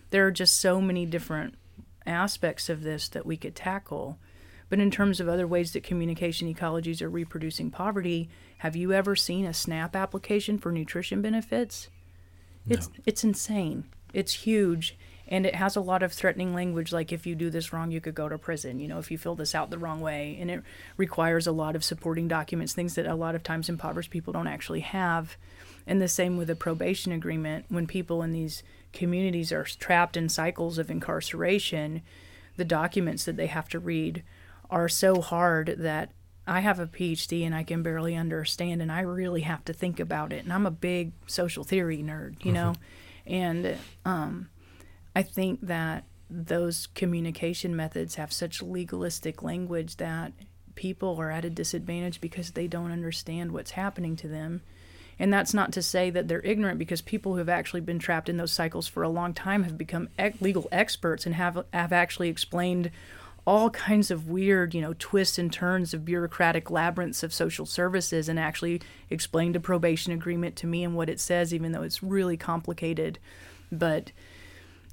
There 0.10 0.28
are 0.28 0.32
just 0.32 0.60
so 0.60 0.82
many 0.82 1.06
different 1.06 1.56
aspects 2.06 2.68
of 2.68 2.84
this 2.84 3.08
that 3.10 3.26
we 3.26 3.38
could 3.38 3.56
tackle. 3.56 4.18
But 4.72 4.80
in 4.80 4.90
terms 4.90 5.20
of 5.20 5.28
other 5.28 5.46
ways 5.46 5.74
that 5.74 5.84
communication 5.84 6.52
ecologies 6.52 7.02
are 7.02 7.10
reproducing 7.10 7.72
poverty, 7.72 8.30
have 8.60 8.74
you 8.74 8.94
ever 8.94 9.18
seen 9.18 9.46
a 9.46 9.54
SNAP 9.54 9.98
application 9.98 10.58
for 10.58 10.72
nutrition 10.72 11.22
benefits? 11.22 11.90
No. 12.66 12.76
It's 12.76 12.90
it's 13.06 13.24
insane. 13.26 13.84
It's 14.14 14.32
huge 14.34 14.98
and 15.28 15.46
it 15.46 15.56
has 15.56 15.76
a 15.76 15.82
lot 15.82 16.04
of 16.04 16.14
threatening 16.14 16.54
language 16.54 16.92
like 16.94 17.12
if 17.12 17.26
you 17.26 17.34
do 17.36 17.50
this 17.50 17.72
wrong 17.72 17.90
you 17.90 18.02
could 18.02 18.14
go 18.14 18.28
to 18.28 18.38
prison 18.38 18.80
you 18.80 18.88
know 18.88 19.00
if 19.00 19.10
you 19.10 19.18
fill 19.18 19.36
this 19.36 19.56
out 19.56 19.70
the 19.70 19.78
wrong 19.78 20.02
way 20.02 20.38
and 20.40 20.52
it 20.52 20.62
requires 20.98 21.48
a 21.48 21.52
lot 21.52 21.76
of 21.76 21.84
supporting 21.84 22.28
documents 22.28 22.74
things 22.74 22.96
that 22.96 23.06
a 23.06 23.16
lot 23.16 23.34
of 23.34 23.42
times 23.42 23.70
impoverished 23.70 24.12
people 24.12 24.34
don't 24.34 24.48
actually 24.48 24.82
have 24.82 25.38
and 25.88 26.02
the 26.02 26.08
same 26.08 26.38
with 26.38 26.50
a 26.50 26.56
probation 26.56 27.12
agreement 27.12 27.66
when 27.70 27.88
people 27.88 28.22
in 28.22 28.34
these 28.34 28.62
communities 28.94 29.52
are 29.52 29.64
trapped 29.64 30.18
in 30.18 30.28
cycles 30.28 30.78
of 30.78 30.92
incarceration 30.92 32.02
the 32.58 32.66
documents 32.66 33.24
that 33.24 33.38
they 33.38 33.48
have 33.48 33.70
to 33.70 33.80
read 33.80 34.24
are 34.72 34.90
so 34.90 35.22
hard 35.22 35.76
that 35.80 36.14
I 36.48 36.62
have 36.62 36.80
a 36.80 36.88
PhD 36.88 37.46
and 37.46 37.54
I 37.54 37.64
can 37.64 37.84
barely 37.84 38.16
understand, 38.16 38.82
and 38.82 38.92
I 38.92 39.02
really 39.02 39.42
have 39.42 39.64
to 39.66 39.74
think 39.74 40.00
about 40.00 40.34
it. 40.34 40.44
And 40.44 40.52
I'm 40.52 40.66
a 40.66 40.72
big 40.72 41.12
social 41.28 41.64
theory 41.64 42.00
nerd, 42.00 42.44
you 42.44 42.52
mm-hmm. 42.52 42.54
know, 42.54 42.74
and 43.26 43.78
um, 44.06 44.50
I 45.16 45.22
think 45.24 45.60
that 45.62 46.06
those 46.30 46.88
communication 46.88 47.76
methods 47.76 48.16
have 48.16 48.32
such 48.32 48.62
legalistic 48.62 49.44
language 49.44 49.98
that 49.98 50.32
people 50.76 51.20
are 51.20 51.30
at 51.30 51.46
a 51.46 51.50
disadvantage 51.50 52.22
because 52.22 52.52
they 52.52 52.68
don't 52.68 52.92
understand 52.92 53.52
what's 53.52 53.72
happening 53.72 54.16
to 54.16 54.28
them. 54.28 54.62
And 55.20 55.32
that's 55.32 55.54
not 55.54 55.74
to 55.74 55.84
say 55.84 56.10
that 56.10 56.28
they're 56.28 56.42
ignorant 56.42 56.80
because 56.80 57.02
people 57.02 57.34
who 57.34 57.38
have 57.38 57.50
actually 57.50 57.82
been 57.82 58.00
trapped 58.00 58.30
in 58.30 58.38
those 58.38 58.52
cycles 58.52 58.88
for 58.88 59.04
a 59.04 59.10
long 59.10 59.34
time 59.34 59.64
have 59.64 59.78
become 59.78 60.10
legal 60.40 60.68
experts 60.72 61.26
and 61.26 61.36
have 61.36 61.64
have 61.74 61.94
actually 61.94 62.30
explained 62.30 62.90
all 63.52 63.70
kinds 63.72 64.10
of 64.10 64.30
weird, 64.30 64.74
you 64.74 64.80
know, 64.80 64.96
twists 64.98 65.38
and 65.38 65.52
turns 65.52 65.94
of 65.94 66.06
bureaucratic 66.06 66.72
labyrinths 66.72 67.22
of 67.22 67.34
social 67.34 67.66
services 67.66 68.30
and 68.30 68.40
actually 68.40 68.82
explained 69.10 69.58
a 69.58 69.60
probation 69.60 70.14
agreement 70.14 70.56
to 70.56 70.66
me 70.66 70.86
and 70.86 70.96
what 70.96 71.10
it 71.10 71.20
says, 71.20 71.54
even 71.54 71.74
though 71.74 71.82
it's 71.82 72.02
really 72.02 72.38
complicated. 72.38 73.20
But 73.70 74.14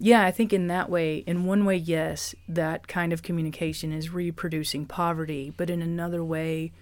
yeah, 0.01 0.25
I 0.25 0.33
think 0.33 0.53
in 0.53 0.67
that 0.67 0.91
way, 0.91 1.19
in 1.19 1.45
one 1.45 1.65
way, 1.65 1.77
yes, 1.77 2.35
that 2.49 2.89
kind 2.89 3.13
of 3.13 3.23
communication 3.23 3.93
is 3.93 4.13
reproducing 4.13 4.87
poverty, 4.87 5.55
but 5.57 5.71
in 5.71 5.81
another 5.81 6.25
way, 6.25 6.73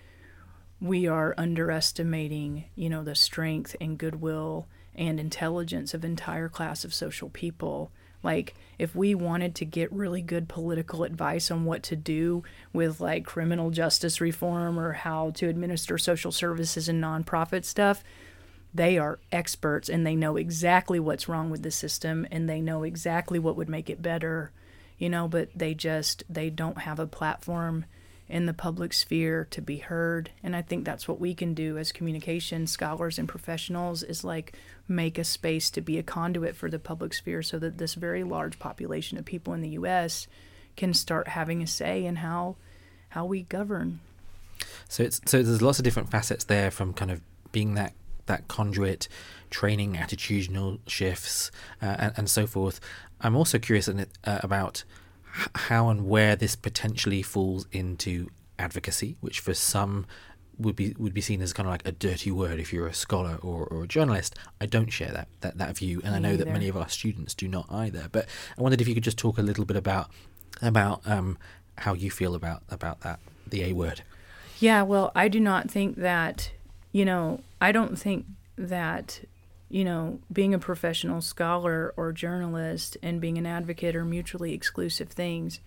we 0.80 1.06
are 1.06 1.34
underestimating, 1.36 2.64
you 2.74 2.88
know, 2.88 3.04
the 3.04 3.14
strength 3.14 3.76
and 3.82 3.98
goodwill 3.98 4.66
and 4.94 5.20
intelligence 5.20 5.92
of 5.92 6.06
entire 6.06 6.48
class 6.48 6.86
of 6.86 6.94
social 6.94 7.28
people. 7.28 7.92
Like 8.22 8.54
if 8.78 8.94
we 8.94 9.14
wanted 9.14 9.54
to 9.56 9.64
get 9.64 9.92
really 9.92 10.22
good 10.22 10.48
political 10.48 11.04
advice 11.04 11.50
on 11.50 11.64
what 11.64 11.82
to 11.84 11.96
do 11.96 12.42
with 12.72 13.00
like 13.00 13.24
criminal 13.24 13.70
justice 13.70 14.20
reform 14.20 14.78
or 14.78 14.92
how 14.92 15.30
to 15.32 15.48
administer 15.48 15.98
social 15.98 16.32
services 16.32 16.88
and 16.88 17.02
nonprofit 17.02 17.64
stuff, 17.64 18.02
they 18.74 18.98
are 18.98 19.18
experts 19.32 19.88
and 19.88 20.06
they 20.06 20.14
know 20.14 20.36
exactly 20.36 21.00
what's 21.00 21.28
wrong 21.28 21.50
with 21.50 21.62
the 21.62 21.70
system 21.70 22.26
and 22.30 22.48
they 22.48 22.60
know 22.60 22.82
exactly 22.82 23.38
what 23.38 23.56
would 23.56 23.68
make 23.68 23.88
it 23.88 24.02
better, 24.02 24.50
you 24.98 25.08
know, 25.08 25.28
but 25.28 25.48
they 25.54 25.72
just 25.72 26.24
they 26.28 26.50
don't 26.50 26.78
have 26.78 26.98
a 26.98 27.06
platform 27.06 27.86
in 28.28 28.46
the 28.46 28.52
public 28.52 28.92
sphere 28.92 29.46
to 29.50 29.62
be 29.62 29.76
heard. 29.76 30.30
And 30.42 30.54
I 30.56 30.62
think 30.62 30.84
that's 30.84 31.06
what 31.06 31.20
we 31.20 31.34
can 31.34 31.54
do 31.54 31.78
as 31.78 31.92
communication 31.92 32.66
scholars 32.66 33.18
and 33.18 33.28
professionals 33.28 34.02
is 34.02 34.24
like 34.24 34.52
make 34.88 35.18
a 35.18 35.24
space 35.24 35.70
to 35.70 35.80
be 35.80 35.98
a 35.98 36.02
conduit 36.02 36.56
for 36.56 36.70
the 36.70 36.78
public 36.78 37.12
sphere 37.12 37.42
so 37.42 37.58
that 37.58 37.78
this 37.78 37.94
very 37.94 38.22
large 38.22 38.58
population 38.58 39.18
of 39.18 39.24
people 39.24 39.52
in 39.52 39.60
the 39.60 39.70
US 39.70 40.26
can 40.76 40.94
start 40.94 41.28
having 41.28 41.62
a 41.62 41.66
say 41.66 42.04
in 42.04 42.16
how 42.16 42.56
how 43.10 43.24
we 43.24 43.42
govern. 43.42 44.00
So 44.88 45.02
it's 45.02 45.20
so 45.26 45.42
there's 45.42 45.62
lots 45.62 45.78
of 45.78 45.84
different 45.84 46.10
facets 46.10 46.44
there 46.44 46.70
from 46.70 46.92
kind 46.92 47.10
of 47.10 47.20
being 47.52 47.74
that 47.74 47.94
that 48.26 48.48
conduit, 48.48 49.08
training 49.50 49.94
attitudinal 49.94 50.80
shifts, 50.86 51.50
uh, 51.80 51.96
and, 51.98 52.12
and 52.16 52.30
so 52.30 52.46
forth. 52.46 52.80
I'm 53.20 53.36
also 53.36 53.58
curious 53.58 53.88
uh, 53.88 54.04
about 54.24 54.84
how 55.54 55.88
and 55.88 56.08
where 56.08 56.36
this 56.36 56.56
potentially 56.56 57.22
falls 57.22 57.66
into 57.72 58.28
advocacy, 58.58 59.16
which 59.20 59.40
for 59.40 59.54
some 59.54 60.06
would 60.58 60.76
be 60.76 60.94
would 60.98 61.14
be 61.14 61.20
seen 61.20 61.42
as 61.42 61.52
kind 61.52 61.66
of 61.66 61.72
like 61.72 61.86
a 61.86 61.92
dirty 61.92 62.30
word 62.30 62.58
if 62.58 62.72
you're 62.72 62.86
a 62.86 62.94
scholar 62.94 63.38
or, 63.42 63.66
or 63.66 63.84
a 63.84 63.86
journalist. 63.86 64.34
I 64.60 64.66
don't 64.66 64.90
share 64.90 65.12
that 65.12 65.28
that, 65.40 65.58
that 65.58 65.76
view, 65.76 66.00
and 66.04 66.12
Me 66.12 66.16
I 66.16 66.18
know 66.20 66.32
either. 66.34 66.44
that 66.44 66.52
many 66.52 66.68
of 66.68 66.76
our 66.76 66.88
students 66.88 67.34
do 67.34 67.48
not 67.48 67.66
either. 67.70 68.08
But 68.10 68.26
I 68.56 68.62
wondered 68.62 68.80
if 68.80 68.88
you 68.88 68.94
could 68.94 69.04
just 69.04 69.18
talk 69.18 69.38
a 69.38 69.42
little 69.42 69.64
bit 69.64 69.76
about 69.76 70.10
about 70.62 71.02
um, 71.06 71.38
how 71.78 71.94
you 71.94 72.10
feel 72.10 72.34
about 72.34 72.62
about 72.70 73.00
that 73.00 73.20
the 73.46 73.64
A 73.64 73.72
word. 73.72 74.02
Yeah, 74.58 74.82
well, 74.82 75.12
I 75.14 75.28
do 75.28 75.40
not 75.40 75.70
think 75.70 75.96
that 75.96 76.50
you 76.92 77.04
know 77.04 77.40
I 77.60 77.72
don't 77.72 77.98
think 77.98 78.26
that 78.56 79.20
you 79.68 79.84
know, 79.84 80.20
being 80.32 80.54
a 80.54 80.58
professional 80.58 81.20
scholar 81.20 81.92
or 81.96 82.12
journalist 82.12 82.96
and 83.02 83.20
being 83.20 83.36
an 83.36 83.46
advocate 83.46 83.96
are 83.96 84.04
mutually 84.04 84.52
exclusive 84.52 85.08
things. 85.08 85.60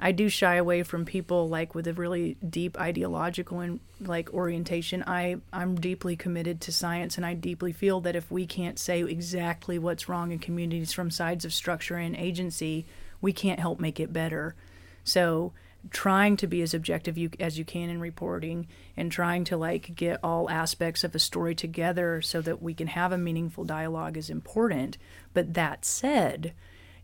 I 0.00 0.12
do 0.12 0.28
shy 0.28 0.54
away 0.54 0.84
from 0.84 1.04
people 1.04 1.48
like 1.48 1.74
with 1.74 1.88
a 1.88 1.92
really 1.92 2.36
deep 2.48 2.78
ideological 2.78 3.60
and 3.60 3.80
like 4.00 4.32
orientation. 4.32 5.02
I 5.06 5.36
I'm 5.52 5.74
deeply 5.74 6.14
committed 6.14 6.60
to 6.62 6.72
science 6.72 7.16
and 7.16 7.26
I 7.26 7.34
deeply 7.34 7.72
feel 7.72 8.00
that 8.02 8.14
if 8.14 8.30
we 8.30 8.46
can't 8.46 8.78
say 8.78 9.02
exactly 9.02 9.78
what's 9.78 10.08
wrong 10.08 10.30
in 10.30 10.38
communities 10.38 10.92
from 10.92 11.10
sides 11.10 11.44
of 11.44 11.52
structure 11.52 11.96
and 11.96 12.14
agency, 12.14 12.86
we 13.20 13.32
can't 13.32 13.58
help 13.58 13.80
make 13.80 13.98
it 13.98 14.12
better. 14.12 14.54
So 15.02 15.52
trying 15.90 16.36
to 16.36 16.46
be 16.46 16.60
as 16.62 16.74
objective 16.74 17.16
you, 17.16 17.30
as 17.40 17.58
you 17.58 17.64
can 17.64 17.88
in 17.88 18.00
reporting 18.00 18.66
and 18.96 19.10
trying 19.10 19.44
to 19.44 19.56
like 19.56 19.94
get 19.94 20.20
all 20.22 20.50
aspects 20.50 21.02
of 21.02 21.14
a 21.14 21.18
story 21.18 21.54
together 21.54 22.20
so 22.20 22.40
that 22.40 22.62
we 22.62 22.74
can 22.74 22.88
have 22.88 23.12
a 23.12 23.18
meaningful 23.18 23.64
dialogue 23.64 24.16
is 24.16 24.28
important 24.28 24.98
but 25.34 25.54
that 25.54 25.84
said 25.84 26.52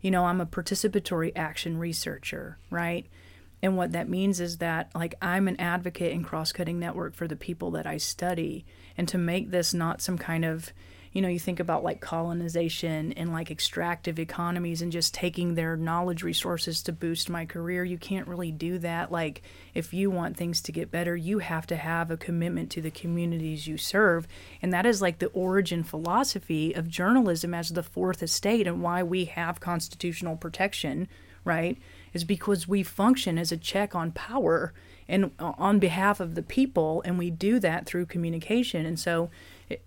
you 0.05 0.11
know 0.11 0.25
i'm 0.25 0.39
a 0.39 0.45
participatory 0.45 1.31
action 1.35 1.79
researcher 1.79 2.59
right? 2.69 3.07
And 3.63 3.75
what 3.75 3.93
that 3.93 4.07
means 4.07 4.39
is 4.39 4.57
that 4.57 4.91
like 4.93 5.15
i'm 5.19 5.47
an 5.47 5.59
advocate 5.59 6.11
in 6.11 6.23
cross-cutting 6.23 6.77
network 6.77 7.15
for 7.15 7.27
the 7.27 7.35
people 7.35 7.71
that 7.71 7.87
i 7.87 7.97
study. 7.97 8.65
And 8.95 9.07
to 9.07 9.17
make 9.17 9.49
this 9.49 9.73
not 9.73 10.01
some 10.01 10.19
kind 10.19 10.45
of 10.45 10.71
you 11.15 11.21
know, 11.21 11.29
you 11.29 11.39
think 11.39 11.61
about 11.61 11.81
like 11.81 12.01
colonization 12.01 13.13
and 13.13 13.31
like 13.31 13.49
extractive 13.49 14.19
economies 14.19 14.81
and 14.81 14.91
just 14.91 15.13
taking 15.13 15.55
their 15.55 15.77
knowledge 15.77 16.23
resources 16.23 16.83
to 16.83 16.91
boost 16.91 17.29
my 17.29 17.45
career. 17.45 17.85
You 17.85 17.97
can't 17.97 18.27
really 18.27 18.51
do 18.51 18.77
that. 18.79 19.13
Like, 19.13 19.41
if 19.73 19.93
you 19.93 20.11
want 20.11 20.35
things 20.35 20.61
to 20.63 20.73
get 20.73 20.91
better, 20.91 21.15
you 21.15 21.39
have 21.39 21.65
to 21.67 21.77
have 21.77 22.11
a 22.11 22.17
commitment 22.17 22.69
to 22.71 22.81
the 22.81 22.91
communities 22.91 23.65
you 23.65 23.77
serve. 23.77 24.27
And 24.61 24.73
that 24.73 24.85
is 24.85 25.01
like 25.01 25.19
the 25.19 25.27
origin 25.27 25.85
philosophy 25.85 26.73
of 26.73 26.89
journalism 26.89 27.53
as 27.53 27.69
the 27.69 27.81
fourth 27.81 28.21
estate 28.21 28.67
and 28.67 28.81
why 28.81 29.01
we 29.01 29.23
have 29.23 29.61
constitutional 29.61 30.35
protection, 30.35 31.07
right? 31.45 31.77
Is 32.11 32.25
because 32.25 32.67
we 32.67 32.83
function 32.83 33.37
as 33.37 33.53
a 33.53 33.57
check 33.57 33.95
on 33.95 34.11
power 34.11 34.73
and 35.07 35.31
uh, 35.39 35.53
on 35.57 35.79
behalf 35.79 36.19
of 36.19 36.35
the 36.35 36.43
people, 36.43 37.01
and 37.05 37.17
we 37.17 37.29
do 37.29 37.57
that 37.59 37.85
through 37.85 38.07
communication. 38.07 38.85
And 38.85 38.99
so, 38.99 39.29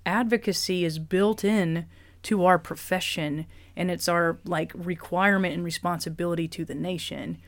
advocacy 0.05 0.85
is 0.85 0.99
built 0.99 1.45
in 1.45 1.87
to 2.25 2.45
our 2.45 2.59
profession 2.59 3.47
and 3.77 3.91
it's 3.91 4.09
our 4.09 4.38
like 4.45 4.73
requirement 4.75 5.55
and 5.55 5.64
responsibility 5.64 6.49
to 6.49 6.64
the 6.64 6.75
nation. 6.75 7.38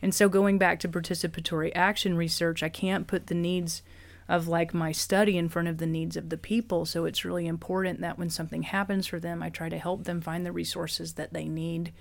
And 0.00 0.14
so 0.14 0.28
going 0.28 0.56
back 0.56 0.80
to 0.80 0.88
participatory 0.88 1.72
action 1.74 2.16
research, 2.16 2.62
I 2.62 2.68
can't 2.68 3.06
put 3.06 3.26
the 3.26 3.34
needs 3.34 3.82
of 4.28 4.46
like 4.46 4.72
my 4.72 4.92
study 4.92 5.36
in 5.36 5.48
front 5.48 5.66
of 5.66 5.78
the 5.78 5.86
needs 5.86 6.16
of 6.16 6.28
the 6.28 6.36
people. 6.36 6.86
So 6.86 7.04
it's 7.04 7.24
really 7.24 7.48
important 7.48 8.00
that 8.00 8.18
when 8.18 8.30
something 8.30 8.62
happens 8.62 9.08
for 9.08 9.18
them, 9.18 9.42
I 9.42 9.50
try 9.50 9.68
to 9.68 9.78
help 9.78 10.04
them 10.04 10.20
find 10.20 10.46
the 10.46 10.52
resources 10.52 11.14
that 11.14 11.32
they 11.32 11.46
need. 11.46 11.92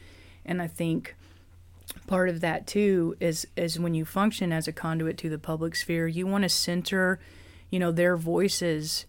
And 0.45 0.61
I 0.61 0.67
think 0.67 1.15
part 2.05 2.29
of 2.29 2.41
that 2.41 2.67
too 2.67 3.15
is 3.19 3.47
is 3.55 3.79
when 3.79 3.95
you 3.95 4.05
function 4.05 4.51
as 4.53 4.67
a 4.67 4.71
conduit 4.71 5.17
to 5.17 5.29
the 5.29 5.39
public 5.39 5.75
sphere, 5.75 6.07
you 6.07 6.27
want 6.27 6.43
to 6.43 6.49
center, 6.49 7.19
you 7.71 7.79
know, 7.79 7.91
their 7.91 8.15
voices 8.15 9.05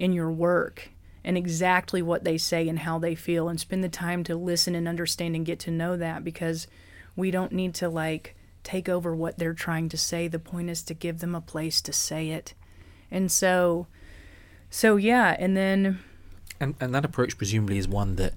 in 0.00 0.12
your 0.12 0.32
work 0.32 0.90
and 1.22 1.36
exactly 1.36 2.00
what 2.00 2.24
they 2.24 2.38
say 2.38 2.66
and 2.68 2.80
how 2.80 2.98
they 2.98 3.14
feel 3.14 3.48
and 3.48 3.60
spend 3.60 3.84
the 3.84 3.88
time 3.88 4.24
to 4.24 4.34
listen 4.34 4.74
and 4.74 4.88
understand 4.88 5.36
and 5.36 5.44
get 5.44 5.60
to 5.60 5.70
know 5.70 5.96
that 5.96 6.24
because 6.24 6.66
we 7.14 7.30
don't 7.30 7.52
need 7.52 7.74
to 7.74 7.88
like 7.88 8.34
take 8.64 8.88
over 8.88 9.14
what 9.14 9.38
they're 9.38 9.52
trying 9.52 9.88
to 9.90 9.98
say. 9.98 10.26
The 10.26 10.38
point 10.38 10.70
is 10.70 10.82
to 10.84 10.94
give 10.94 11.20
them 11.20 11.34
a 11.34 11.40
place 11.40 11.82
to 11.82 11.92
say 11.92 12.30
it. 12.30 12.54
And 13.10 13.30
so 13.30 13.86
so 14.70 14.96
yeah. 14.96 15.36
And 15.38 15.54
then 15.54 15.98
and 16.58 16.74
and 16.80 16.94
that 16.94 17.04
approach 17.04 17.36
presumably 17.36 17.76
is 17.76 17.86
one 17.86 18.16
that 18.16 18.32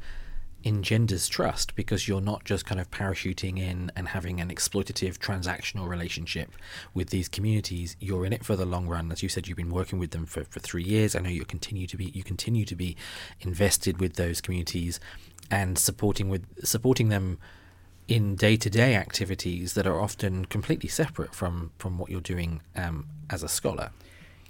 engenders 0.63 1.27
trust 1.27 1.75
because 1.75 2.07
you're 2.07 2.21
not 2.21 2.43
just 2.45 2.65
kind 2.65 2.79
of 2.79 2.89
parachuting 2.89 3.59
in 3.59 3.91
and 3.95 4.09
having 4.09 4.39
an 4.39 4.49
exploitative 4.49 5.17
transactional 5.17 5.87
relationship 5.87 6.51
with 6.93 7.09
these 7.09 7.27
communities. 7.27 7.95
You're 7.99 8.25
in 8.25 8.33
it 8.33 8.45
for 8.45 8.55
the 8.55 8.65
long 8.65 8.87
run. 8.87 9.11
As 9.11 9.21
you 9.21 9.29
said 9.29 9.47
you've 9.47 9.57
been 9.57 9.69
working 9.69 9.99
with 9.99 10.11
them 10.11 10.25
for, 10.25 10.43
for 10.45 10.59
three 10.59 10.83
years. 10.83 11.15
I 11.15 11.19
know 11.19 11.29
you 11.29 11.45
continue 11.45 11.87
to 11.87 11.97
be 11.97 12.05
you 12.05 12.23
continue 12.23 12.65
to 12.65 12.75
be 12.75 12.95
invested 13.41 13.99
with 13.99 14.15
those 14.15 14.41
communities 14.41 14.99
and 15.51 15.77
supporting 15.77 16.29
with 16.29 16.45
supporting 16.65 17.09
them 17.09 17.39
in 18.07 18.35
day-to-day 18.35 18.95
activities 18.95 19.75
that 19.75 19.87
are 19.87 20.01
often 20.01 20.45
completely 20.45 20.89
separate 20.89 21.33
from 21.33 21.71
from 21.77 21.97
what 21.97 22.09
you're 22.09 22.21
doing 22.21 22.61
um, 22.75 23.07
as 23.29 23.43
a 23.43 23.47
scholar 23.47 23.91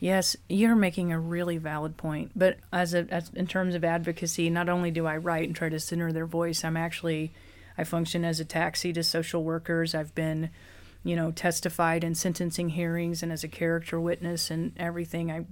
Yes, 0.04 0.36
you're 0.50 0.76
making 0.76 1.13
a 1.13 1.18
really 1.18 1.58
valid 1.58 1.96
point. 1.96 2.32
But 2.36 2.58
as, 2.74 2.94
a, 2.94 3.08
as 3.10 3.32
in 3.34 3.48
terms 3.48 3.74
of 3.74 3.86
advocacy, 3.86 4.50
not 4.50 4.68
only 4.68 4.92
do 4.92 5.08
I 5.08 5.16
write 5.16 5.48
and 5.48 5.56
try 5.56 5.70
to 5.70 5.80
center 5.80 6.12
their 6.12 6.26
voice, 6.26 6.66
I'm 6.66 6.76
actually 6.76 7.32
I 7.78 7.86
function 7.86 8.26
as 8.26 8.42
a 8.42 8.44
taxi 8.44 8.92
to 8.92 9.02
social 9.02 9.46
workers. 9.46 9.96
I've 9.96 10.13
been, 10.13 10.50
you 11.06 11.16
know, 11.16 11.32
testified 11.32 12.04
in 12.04 12.16
sentencing 12.16 12.68
hearings 12.68 13.24
and 13.24 13.32
as 13.32 13.46
a 13.46 13.48
character 13.48 13.98
witness 13.98 14.52
and 14.52 14.74
everything. 14.76 15.32
I 15.32 15.46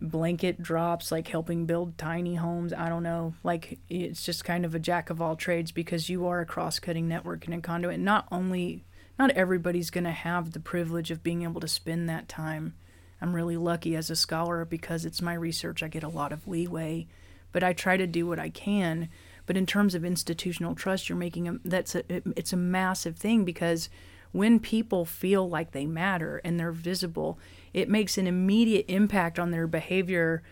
blanket 0.00 0.62
drops 0.62 1.10
like 1.10 1.26
helping 1.26 1.66
build 1.66 1.98
tiny 1.98 2.36
homes. 2.36 2.72
I 2.72 2.88
don't 2.88 3.02
know. 3.02 3.34
Like 3.42 3.80
it's 3.88 4.22
just 4.22 4.44
kind 4.44 4.64
of 4.64 4.76
a 4.76 4.78
jack 4.78 5.10
of 5.10 5.20
all 5.20 5.34
trades 5.34 5.72
because 5.72 6.08
you 6.08 6.24
are 6.28 6.38
a 6.38 6.46
cross-cutting 6.46 7.08
network 7.08 7.46
and 7.46 7.54
a 7.54 7.60
conduit. 7.60 7.98
Not 7.98 8.28
only 8.30 8.84
not 9.18 9.32
everybody's 9.32 9.90
going 9.90 10.04
to 10.04 10.12
have 10.12 10.52
the 10.52 10.60
privilege 10.60 11.10
of 11.10 11.24
being 11.24 11.42
able 11.42 11.60
to 11.60 11.66
spend 11.66 12.08
that 12.08 12.28
time 12.28 12.74
I'm 13.20 13.34
really 13.34 13.56
lucky 13.56 13.96
as 13.96 14.10
a 14.10 14.16
scholar 14.16 14.64
because 14.64 15.04
it's 15.04 15.22
my 15.22 15.34
research. 15.34 15.82
I 15.82 15.88
get 15.88 16.02
a 16.02 16.08
lot 16.08 16.32
of 16.32 16.46
leeway, 16.46 17.06
but 17.52 17.62
I 17.62 17.72
try 17.72 17.96
to 17.96 18.06
do 18.06 18.26
what 18.26 18.38
I 18.38 18.50
can. 18.50 19.08
But 19.46 19.56
in 19.56 19.66
terms 19.66 19.94
of 19.94 20.04
institutional 20.04 20.74
trust, 20.74 21.08
you're 21.08 21.16
making 21.16 21.48
a 21.48 21.58
that's 21.64 21.94
a 21.94 22.02
it's 22.08 22.52
a 22.52 22.58
massive 22.58 23.16
thing 23.16 23.44
because 23.44 23.88
when 24.32 24.60
people 24.60 25.04
feel 25.04 25.48
like 25.48 25.70
they 25.70 25.86
matter 25.86 26.40
and 26.44 26.58
they're 26.58 26.72
visible, 26.72 27.38
it 27.72 27.88
makes 27.88 28.18
an 28.18 28.26
immediate 28.26 28.84
impact 28.88 29.38
on 29.38 29.50
their 29.50 29.66
behavior 29.66 30.42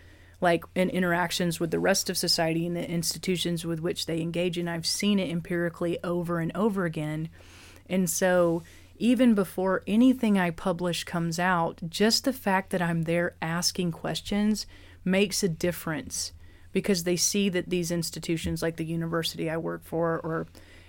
like 0.41 0.63
in 0.75 0.89
interactions 0.89 1.59
with 1.59 1.71
the 1.71 1.79
rest 1.79 2.09
of 2.09 2.17
society 2.17 2.65
and 2.65 2.75
the 2.75 2.89
institutions 2.89 3.65
with 3.65 3.79
which 3.79 4.05
they 4.05 4.21
engage 4.21 4.57
and 4.57 4.69
I've 4.69 4.85
seen 4.85 5.19
it 5.19 5.29
empirically 5.29 5.97
over 6.03 6.39
and 6.39 6.51
over 6.55 6.85
again. 6.85 7.29
And 7.87 8.09
so 8.09 8.63
even 8.97 9.33
before 9.33 9.83
anything 9.87 10.37
I 10.37 10.51
publish 10.51 11.03
comes 11.03 11.39
out, 11.39 11.81
just 11.89 12.23
the 12.23 12.33
fact 12.33 12.69
that 12.71 12.81
I'm 12.81 13.03
there 13.03 13.35
asking 13.41 13.91
questions 13.91 14.65
makes 15.03 15.43
a 15.43 15.49
difference 15.49 16.33
because 16.71 17.03
they 17.03 17.15
see 17.15 17.49
that 17.49 17.69
these 17.69 17.91
institutions 17.91 18.61
like 18.61 18.77
the 18.77 18.85
university 18.85 19.49
I 19.49 19.57
work 19.57 19.83
for 19.83 20.19
or 20.19 20.47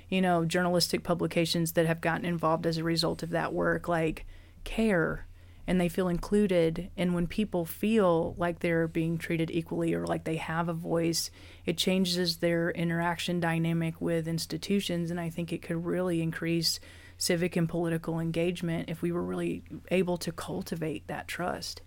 you 0.08 0.20
know 0.20 0.44
journalistic 0.44 1.02
publications 1.04 1.72
that 1.72 1.86
have 1.86 2.00
gotten 2.00 2.24
involved 2.24 2.66
as 2.66 2.78
a 2.78 2.84
result 2.84 3.22
of 3.22 3.30
that 3.30 3.52
work 3.52 3.86
like 3.86 4.26
care 4.64 5.26
and 5.66 5.80
they 5.80 5.88
feel 5.88 6.08
included. 6.08 6.90
And 6.96 7.14
when 7.14 7.26
people 7.26 7.64
feel 7.64 8.34
like 8.38 8.60
they're 8.60 8.86
being 8.86 9.18
treated 9.18 9.50
equally 9.50 9.94
or 9.94 10.06
like 10.06 10.24
they 10.24 10.36
have 10.36 10.68
a 10.68 10.74
voice, 10.74 11.30
it 11.64 11.76
changes 11.76 12.36
their 12.36 12.70
interaction 12.70 13.40
dynamic 13.40 14.00
with 14.00 14.28
institutions. 14.28 15.10
And 15.10 15.20
I 15.20 15.28
think 15.28 15.52
it 15.52 15.62
could 15.62 15.84
really 15.84 16.22
increase 16.22 16.78
civic 17.18 17.56
and 17.56 17.68
political 17.68 18.20
engagement 18.20 18.88
if 18.88 19.02
we 19.02 19.12
were 19.12 19.22
really 19.22 19.62
able 19.90 20.16
to 20.18 20.32
cultivate 20.32 21.06
that 21.06 21.28
trust. 21.28 21.82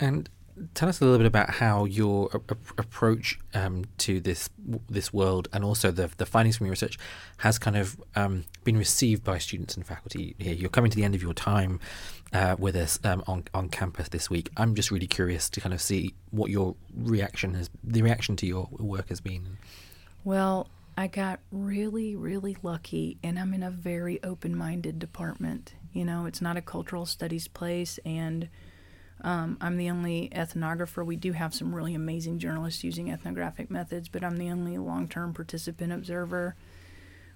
And 0.00 0.28
tell 0.74 0.88
us 0.88 1.00
a 1.00 1.04
little 1.04 1.18
bit 1.18 1.26
about 1.26 1.50
how 1.50 1.84
your 1.84 2.28
a- 2.32 2.54
approach 2.78 3.38
um, 3.54 3.84
to 3.98 4.20
this 4.20 4.50
this 4.88 5.12
world 5.12 5.48
and 5.52 5.64
also 5.64 5.90
the 5.90 6.10
the 6.16 6.26
findings 6.26 6.56
from 6.56 6.66
your 6.66 6.72
research 6.72 6.98
has 7.38 7.58
kind 7.58 7.76
of 7.76 8.00
um, 8.14 8.44
been 8.64 8.76
received 8.76 9.24
by 9.24 9.38
students 9.38 9.76
and 9.76 9.86
faculty 9.86 10.34
here. 10.38 10.54
You're 10.54 10.70
coming 10.70 10.90
to 10.90 10.96
the 10.96 11.04
end 11.04 11.14
of 11.14 11.22
your 11.22 11.34
time 11.34 11.80
uh, 12.32 12.56
with 12.58 12.76
us 12.76 12.98
um, 13.04 13.22
on 13.26 13.44
on 13.54 13.68
campus 13.68 14.08
this 14.08 14.28
week. 14.28 14.50
I'm 14.56 14.74
just 14.74 14.90
really 14.90 15.06
curious 15.06 15.48
to 15.50 15.60
kind 15.60 15.74
of 15.74 15.80
see 15.80 16.14
what 16.30 16.50
your 16.50 16.76
reaction 16.94 17.54
has 17.54 17.70
the 17.82 18.02
reaction 18.02 18.36
to 18.36 18.46
your 18.46 18.68
work 18.72 19.08
has 19.08 19.20
been. 19.20 19.58
Well, 20.24 20.68
I 20.96 21.06
got 21.06 21.40
really, 21.50 22.16
really 22.16 22.56
lucky, 22.62 23.18
and 23.22 23.38
I'm 23.38 23.54
in 23.54 23.62
a 23.62 23.70
very 23.70 24.22
open 24.22 24.56
minded 24.56 24.98
department. 24.98 25.74
You 25.92 26.04
know, 26.04 26.26
it's 26.26 26.42
not 26.42 26.56
a 26.56 26.62
cultural 26.62 27.06
studies 27.06 27.48
place, 27.48 27.98
and 28.04 28.48
um, 29.22 29.56
I'm 29.60 29.78
the 29.78 29.90
only 29.90 30.28
ethnographer. 30.34 31.04
We 31.04 31.16
do 31.16 31.32
have 31.32 31.54
some 31.54 31.74
really 31.74 31.94
amazing 31.94 32.38
journalists 32.40 32.84
using 32.84 33.10
ethnographic 33.10 33.70
methods, 33.70 34.08
but 34.08 34.22
I'm 34.22 34.36
the 34.36 34.50
only 34.50 34.76
long 34.76 35.08
term 35.08 35.32
participant 35.32 35.92
observer. 35.92 36.56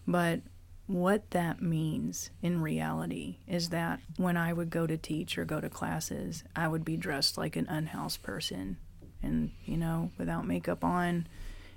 But 0.06 0.40
what 0.86 1.30
that 1.30 1.62
means 1.62 2.30
in 2.42 2.60
reality 2.60 3.38
is 3.48 3.70
that 3.70 4.00
when 4.18 4.36
I 4.36 4.52
would 4.52 4.70
go 4.70 4.86
to 4.86 4.96
teach 4.96 5.38
or 5.38 5.44
go 5.44 5.60
to 5.60 5.68
classes, 5.68 6.44
I 6.54 6.68
would 6.68 6.84
be 6.84 6.96
dressed 6.96 7.38
like 7.38 7.56
an 7.56 7.66
unhoused 7.68 8.22
person 8.22 8.76
and, 9.22 9.50
you 9.64 9.76
know, 9.76 10.10
without 10.18 10.46
makeup 10.46 10.84
on 10.84 11.26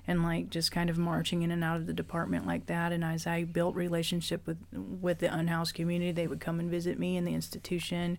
and 0.09 0.23
like 0.23 0.49
just 0.49 0.71
kind 0.71 0.89
of 0.89 0.97
marching 0.97 1.43
in 1.43 1.51
and 1.51 1.63
out 1.63 1.77
of 1.77 1.85
the 1.85 1.93
department 1.93 2.47
like 2.47 2.65
that. 2.65 2.91
And 2.91 3.03
as 3.03 3.27
I 3.27 3.43
built 3.43 3.75
relationship 3.75 4.47
with 4.47 4.57
with 4.73 5.19
the 5.19 5.31
unhoused 5.31 5.75
community, 5.75 6.11
they 6.11 6.25
would 6.25 6.39
come 6.39 6.59
and 6.59 6.69
visit 6.69 6.97
me 6.97 7.15
in 7.15 7.25
the 7.25 7.35
institution. 7.35 8.17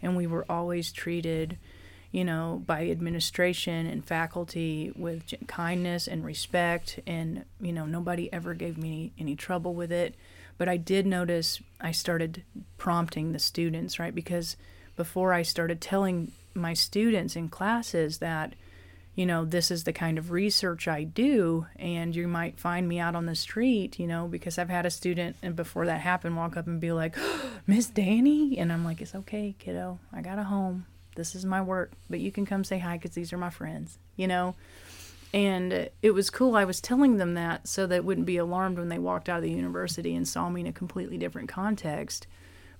And 0.00 0.16
we 0.16 0.28
were 0.28 0.46
always 0.48 0.92
treated 0.92 1.58
you 2.12 2.24
know 2.24 2.62
by 2.64 2.88
administration 2.88 3.86
and 3.86 4.04
faculty 4.04 4.92
with 4.94 5.34
kindness 5.48 6.06
and 6.06 6.24
respect. 6.24 7.00
And 7.04 7.44
you 7.60 7.72
know 7.72 7.84
nobody 7.84 8.32
ever 8.32 8.54
gave 8.54 8.78
me 8.78 9.12
any 9.18 9.34
trouble 9.34 9.74
with 9.74 9.90
it. 9.90 10.14
But 10.56 10.68
i 10.68 10.76
did 10.76 11.04
notice 11.04 11.60
i 11.80 11.90
started 11.90 12.44
prompting 12.78 13.32
the 13.32 13.40
students 13.40 13.98
right? 13.98 14.14
Because 14.14 14.56
before 14.94 15.32
i 15.32 15.42
started 15.42 15.80
telling 15.80 16.30
my 16.54 16.74
students 16.74 17.34
in 17.34 17.48
classes 17.48 18.18
that 18.18 18.54
you 19.14 19.26
know, 19.26 19.44
this 19.44 19.70
is 19.70 19.84
the 19.84 19.92
kind 19.92 20.18
of 20.18 20.32
research 20.32 20.88
I 20.88 21.04
do, 21.04 21.66
and 21.76 22.14
you 22.14 22.26
might 22.26 22.58
find 22.58 22.88
me 22.88 22.98
out 22.98 23.14
on 23.14 23.26
the 23.26 23.36
street, 23.36 23.98
you 23.98 24.06
know, 24.08 24.26
because 24.26 24.58
I've 24.58 24.70
had 24.70 24.86
a 24.86 24.90
student, 24.90 25.36
and 25.40 25.54
before 25.54 25.86
that 25.86 26.00
happened, 26.00 26.36
walk 26.36 26.56
up 26.56 26.66
and 26.66 26.80
be 26.80 26.90
like, 26.90 27.16
Miss 27.66 27.86
Danny? 27.86 28.58
And 28.58 28.72
I'm 28.72 28.84
like, 28.84 29.00
it's 29.00 29.14
okay, 29.14 29.54
kiddo. 29.58 30.00
I 30.12 30.20
got 30.20 30.40
a 30.40 30.44
home. 30.44 30.86
This 31.14 31.36
is 31.36 31.44
my 31.44 31.60
work, 31.60 31.92
but 32.10 32.18
you 32.18 32.32
can 32.32 32.44
come 32.44 32.64
say 32.64 32.78
hi 32.78 32.96
because 32.96 33.12
these 33.12 33.32
are 33.32 33.38
my 33.38 33.50
friends, 33.50 33.98
you 34.16 34.26
know? 34.26 34.56
And 35.32 35.90
it 36.02 36.10
was 36.12 36.30
cool. 36.30 36.56
I 36.56 36.64
was 36.64 36.80
telling 36.80 37.16
them 37.16 37.34
that 37.34 37.68
so 37.68 37.86
that 37.86 38.04
wouldn't 38.04 38.26
be 38.26 38.36
alarmed 38.36 38.78
when 38.78 38.88
they 38.88 38.98
walked 38.98 39.28
out 39.28 39.38
of 39.38 39.42
the 39.42 39.50
university 39.50 40.14
and 40.14 40.26
saw 40.26 40.48
me 40.48 40.62
in 40.62 40.66
a 40.66 40.72
completely 40.72 41.18
different 41.18 41.48
context. 41.48 42.26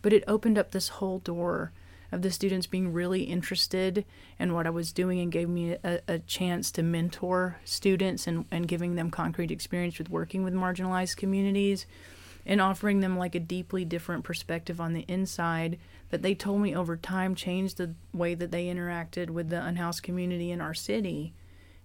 But 0.02 0.12
it 0.12 0.24
opened 0.26 0.58
up 0.58 0.70
this 0.70 0.88
whole 0.88 1.20
door 1.20 1.72
of 2.14 2.22
the 2.22 2.30
students 2.30 2.66
being 2.66 2.92
really 2.92 3.24
interested 3.24 4.04
in 4.38 4.54
what 4.54 4.66
I 4.66 4.70
was 4.70 4.92
doing 4.92 5.18
and 5.18 5.32
gave 5.32 5.48
me 5.48 5.72
a, 5.82 6.00
a 6.06 6.18
chance 6.20 6.70
to 6.72 6.82
mentor 6.82 7.58
students 7.64 8.26
and, 8.26 8.44
and 8.50 8.68
giving 8.68 8.94
them 8.94 9.10
concrete 9.10 9.50
experience 9.50 9.98
with 9.98 10.08
working 10.08 10.44
with 10.44 10.54
marginalized 10.54 11.16
communities 11.16 11.86
and 12.46 12.60
offering 12.60 13.00
them 13.00 13.18
like 13.18 13.34
a 13.34 13.40
deeply 13.40 13.84
different 13.84 14.22
perspective 14.22 14.80
on 14.80 14.92
the 14.92 15.04
inside 15.08 15.78
that 16.10 16.22
they 16.22 16.34
told 16.34 16.60
me 16.60 16.76
over 16.76 16.96
time 16.96 17.34
changed 17.34 17.78
the 17.78 17.94
way 18.12 18.34
that 18.34 18.52
they 18.52 18.66
interacted 18.66 19.30
with 19.30 19.48
the 19.48 19.64
unhoused 19.64 20.02
community 20.02 20.52
in 20.52 20.60
our 20.60 20.74
city. 20.74 21.34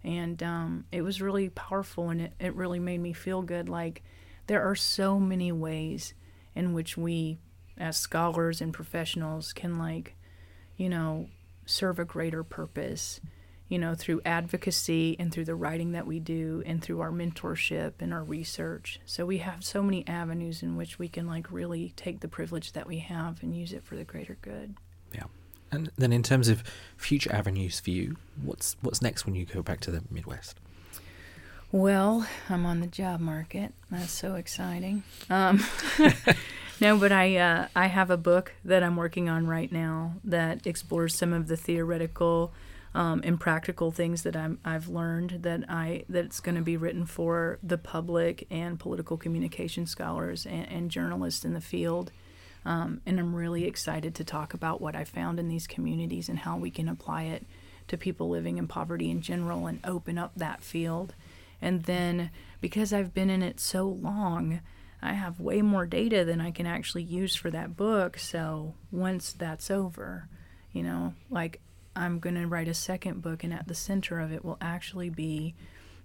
And 0.04 0.42
um, 0.44 0.86
it 0.92 1.02
was 1.02 1.22
really 1.22 1.50
powerful 1.50 2.10
and 2.10 2.22
it, 2.22 2.34
it 2.40 2.56
really 2.56 2.80
made 2.80 3.00
me 3.00 3.14
feel 3.14 3.42
good. 3.42 3.68
Like 3.68 4.04
there 4.46 4.62
are 4.62 4.76
so 4.76 5.20
many 5.20 5.52
ways 5.52 6.14
in 6.54 6.74
which 6.74 6.98
we 6.98 7.40
as 7.80 7.98
scholars 7.98 8.62
and 8.62 8.74
professionals 8.74 9.54
can 9.54 9.80
like 9.80 10.16
you 10.80 10.90
know, 10.90 11.28
serve 11.66 12.00
a 12.00 12.06
greater 12.06 12.42
purpose, 12.42 13.20
you 13.68 13.78
know, 13.78 13.94
through 13.94 14.22
advocacy 14.26 15.16
and 15.20 15.32
through 15.32 15.46
the 15.46 15.54
writing 15.54 15.92
that 15.92 16.08
we 16.08 16.20
do 16.20 16.64
and 16.66 16.82
through 16.82 17.02
our 17.02 17.12
mentorship 17.12 17.94
and 18.00 18.14
our 18.14 18.24
research. 18.24 19.00
So 19.06 19.26
we 19.26 19.40
have 19.40 19.64
so 19.64 19.84
many 19.84 20.08
avenues 20.08 20.64
in 20.64 20.78
which 20.78 20.98
we 20.98 21.10
can 21.10 21.28
like 21.28 21.52
really 21.52 21.94
take 21.98 22.22
the 22.22 22.30
privilege 22.30 22.72
that 22.72 22.88
we 22.88 23.00
have 23.00 23.44
and 23.44 23.56
use 23.56 23.74
it 23.74 23.84
for 23.84 23.98
the 23.98 24.06
greater 24.06 24.38
good. 24.42 24.76
Yeah. 25.14 25.26
And 25.70 25.92
then 25.98 26.14
in 26.14 26.24
terms 26.24 26.48
of 26.48 26.64
future 26.96 27.32
avenues 27.32 27.80
for 27.80 27.92
you, 27.92 28.16
what's 28.42 28.78
what's 28.82 29.02
next 29.02 29.26
when 29.26 29.36
you 29.36 29.46
go 29.46 29.62
back 29.62 29.82
to 29.82 29.92
the 29.92 30.02
Midwest? 30.10 30.58
Well, 31.74 32.26
I'm 32.50 32.66
on 32.66 32.80
the 32.80 32.88
job 32.88 33.20
market. 33.20 33.74
That's 33.92 34.12
so 34.12 34.36
exciting. 34.36 35.04
Um, 35.30 35.64
no, 36.82 36.98
but 36.98 37.12
I 37.12 37.38
uh, 37.38 37.68
I 37.76 37.88
have 37.88 38.10
a 38.10 38.18
book 38.18 38.54
that 38.64 38.84
I'm 38.84 38.96
working 38.96 39.30
on 39.30 39.48
right 39.48 39.72
now 39.72 40.14
that 40.24 40.66
explores 40.66 41.16
some 41.16 41.34
of 41.34 41.48
the 41.48 41.58
theoretical 41.58 42.54
um, 42.94 43.22
and 43.24 43.40
practical 43.40 43.92
things 43.92 44.24
that 44.24 44.36
I'm 44.36 44.60
I've 44.66 44.88
learned 44.88 45.40
that 45.44 45.66
I 45.70 46.04
that 46.10 46.26
it's 46.26 46.40
going 46.40 46.56
to 46.56 46.62
be 46.62 46.78
written 46.78 47.06
for 47.06 47.60
the 47.62 47.78
public 47.78 48.48
and 48.50 48.80
political 48.80 49.18
communication 49.18 49.86
scholars 49.86 50.46
and, 50.46 50.68
and 50.70 50.92
journalists 50.92 51.46
in 51.46 51.54
the 51.54 51.62
field. 51.62 52.12
Um, 52.66 53.02
and 53.06 53.20
I'm 53.20 53.36
really 53.36 53.66
excited 53.66 54.14
to 54.16 54.24
talk 54.24 54.54
about 54.54 54.82
what 54.82 54.96
I 54.96 55.04
found 55.06 55.40
in 55.40 55.48
these 55.48 55.66
communities 55.66 56.28
and 56.28 56.40
how 56.40 56.58
we 56.58 56.70
can 56.70 56.90
apply 56.90 57.24
it 57.24 57.46
to 57.88 57.98
people 57.98 58.30
living 58.30 58.58
in 58.58 58.68
poverty 58.68 59.10
in 59.10 59.22
general 59.22 59.66
and 59.66 59.80
open 59.84 60.18
up 60.18 60.34
that 60.36 60.62
field. 60.62 61.14
And 61.62 61.84
then 61.84 62.32
because 62.62 62.94
I've 62.94 63.14
been 63.14 63.30
in 63.30 63.42
it 63.42 63.60
so 63.60 63.86
long, 63.88 64.60
I 65.02 65.14
have 65.14 65.40
way 65.40 65.62
more 65.62 65.86
data 65.86 66.26
than 66.26 66.42
I 66.42 66.52
can 66.52 66.66
actually 66.66 67.04
use 67.04 67.36
for 67.36 67.50
that 67.52 67.78
book. 67.78 68.18
So 68.18 68.74
once 68.92 69.34
that's 69.34 69.72
over, 69.72 70.28
you 70.72 70.84
know, 70.84 71.14
like 71.30 71.62
I'm 71.96 72.20
going 72.20 72.36
to 72.36 72.48
write 72.48 72.68
a 72.68 72.74
second 72.74 73.22
book, 73.22 73.44
and 73.44 73.54
at 73.54 73.68
the 73.68 73.76
center 73.76 74.20
of 74.20 74.32
it 74.32 74.44
will 74.44 74.58
actually 74.62 75.10
be 75.10 75.56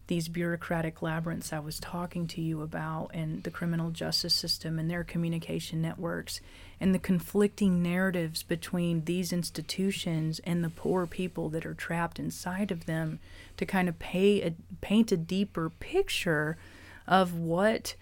these 0.06 0.28
bureaucratic 0.28 1.00
labyrinths 1.00 1.52
I 1.52 1.60
was 1.60 1.80
talking 1.80 2.26
to 2.28 2.40
you 2.42 2.60
about, 2.62 3.10
and 3.14 3.42
the 3.42 3.50
criminal 3.50 3.90
justice 3.90 4.34
system 4.34 4.78
and 4.78 4.90
their 4.90 5.02
communication 5.02 5.80
networks, 5.80 6.40
and 6.78 6.94
the 6.94 6.98
conflicting 6.98 7.82
narratives 7.82 8.42
between 8.42 9.04
these 9.04 9.32
institutions 9.32 10.40
and 10.44 10.62
the 10.62 10.68
poor 10.68 11.06
people 11.06 11.48
that 11.50 11.64
are 11.64 11.74
trapped 11.74 12.18
inside 12.18 12.70
of 12.70 12.86
them 12.86 13.18
to 13.56 13.64
kind 13.64 13.88
of 13.88 13.94
a, 14.12 14.54
paint 14.82 15.10
a 15.10 15.16
deeper 15.16 15.70
picture 15.70 16.58
of 17.06 17.34
what 17.34 17.94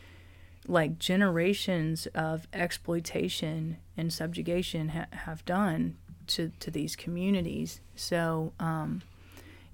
like 0.66 0.98
generations 0.98 2.06
of 2.14 2.46
exploitation 2.52 3.78
and 3.96 4.12
subjugation 4.12 4.90
ha- 4.90 5.06
have 5.10 5.44
done 5.44 5.96
to, 6.28 6.52
to 6.60 6.70
these 6.70 6.96
communities. 6.96 7.80
So, 7.96 8.52
um, 8.60 9.02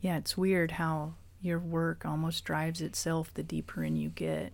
yeah, 0.01 0.17
it's 0.17 0.37
weird 0.37 0.73
how 0.73 1.15
your 1.41 1.59
work 1.59 2.05
almost 2.05 2.45
drives 2.45 2.81
itself 2.81 3.33
the 3.35 3.43
deeper 3.43 3.85
in 3.85 3.97
you 3.97 4.09
get. 4.09 4.53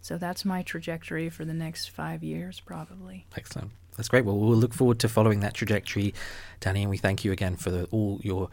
So 0.00 0.16
that's 0.16 0.44
my 0.44 0.62
trajectory 0.62 1.28
for 1.28 1.44
the 1.44 1.54
next 1.54 1.90
five 1.90 2.22
years, 2.22 2.60
probably. 2.60 3.26
Excellent. 3.36 3.70
That's 3.96 4.08
great. 4.08 4.24
Well, 4.24 4.38
we'll 4.38 4.56
look 4.56 4.72
forward 4.72 4.98
to 5.00 5.08
following 5.08 5.40
that 5.40 5.52
trajectory, 5.52 6.14
Danny, 6.60 6.82
and 6.82 6.90
we 6.90 6.96
thank 6.96 7.24
you 7.24 7.32
again 7.32 7.56
for 7.56 7.70
the, 7.70 7.84
all 7.86 8.18
your 8.22 8.48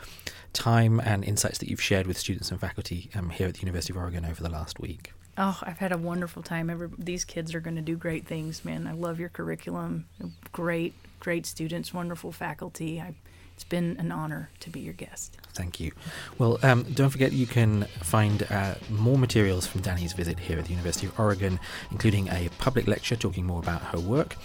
time 0.51 0.99
and 0.99 1.23
insights 1.23 1.59
that 1.59 1.69
you've 1.69 1.81
shared 1.81 2.07
with 2.07 2.17
students 2.17 2.51
and 2.51 2.59
faculty 2.59 3.09
um, 3.15 3.29
here 3.29 3.47
at 3.47 3.53
the 3.53 3.61
University 3.61 3.93
of 3.93 3.97
Oregon 3.97 4.25
over 4.25 4.43
the 4.43 4.49
last 4.49 4.79
week. 4.79 5.13
Oh, 5.37 5.59
I've 5.61 5.77
had 5.77 5.91
a 5.91 5.97
wonderful 5.97 6.41
time. 6.41 6.69
Every, 6.69 6.89
these 6.97 7.23
kids 7.23 7.53
are 7.53 7.59
going 7.59 7.75
to 7.75 7.81
do 7.81 7.95
great 7.95 8.25
things, 8.25 8.65
man. 8.65 8.87
I 8.87 8.93
love 8.93 9.19
your 9.19 9.29
curriculum. 9.29 10.05
Great, 10.51 10.95
great 11.19 11.45
students, 11.45 11.93
wonderful 11.93 12.31
faculty. 12.31 12.99
I, 12.99 13.13
it's 13.53 13.63
been 13.63 13.97
an 13.99 14.11
honor 14.11 14.49
to 14.61 14.69
be 14.71 14.79
your 14.79 14.93
guest. 14.93 15.37
Thank 15.53 15.79
you. 15.79 15.91
Well, 16.37 16.59
um, 16.63 16.83
don't 16.93 17.09
forget 17.09 17.33
you 17.33 17.47
can 17.47 17.83
find 18.01 18.47
uh, 18.51 18.75
more 18.89 19.17
materials 19.17 19.65
from 19.65 19.81
Danny's 19.81 20.13
visit 20.13 20.39
here 20.39 20.57
at 20.57 20.65
the 20.65 20.71
University 20.71 21.07
of 21.07 21.19
Oregon, 21.19 21.59
including 21.91 22.29
a 22.29 22.49
public 22.57 22.87
lecture 22.87 23.15
talking 23.15 23.45
more 23.45 23.59
about 23.59 23.81
her 23.81 23.99
work, 23.99 24.35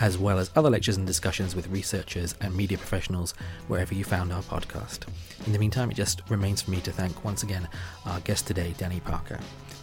as 0.00 0.18
well 0.18 0.38
as 0.38 0.50
other 0.54 0.70
lectures 0.70 0.96
and 0.96 1.06
discussions 1.06 1.54
with 1.54 1.68
researchers 1.68 2.34
and 2.40 2.54
media 2.54 2.76
professionals 2.76 3.32
wherever 3.68 3.94
you 3.94 4.04
found 4.04 4.32
our 4.32 4.42
podcast. 4.42 5.00
In 5.46 5.52
the 5.52 5.58
meantime, 5.58 5.90
it 5.90 5.94
just 5.94 6.22
remains 6.28 6.62
for 6.62 6.70
me 6.70 6.80
to 6.82 6.92
thank 6.92 7.24
once 7.24 7.42
again 7.42 7.68
our 8.04 8.20
guest 8.20 8.46
today, 8.46 8.74
Danny 8.76 9.00
Parker. 9.00 9.40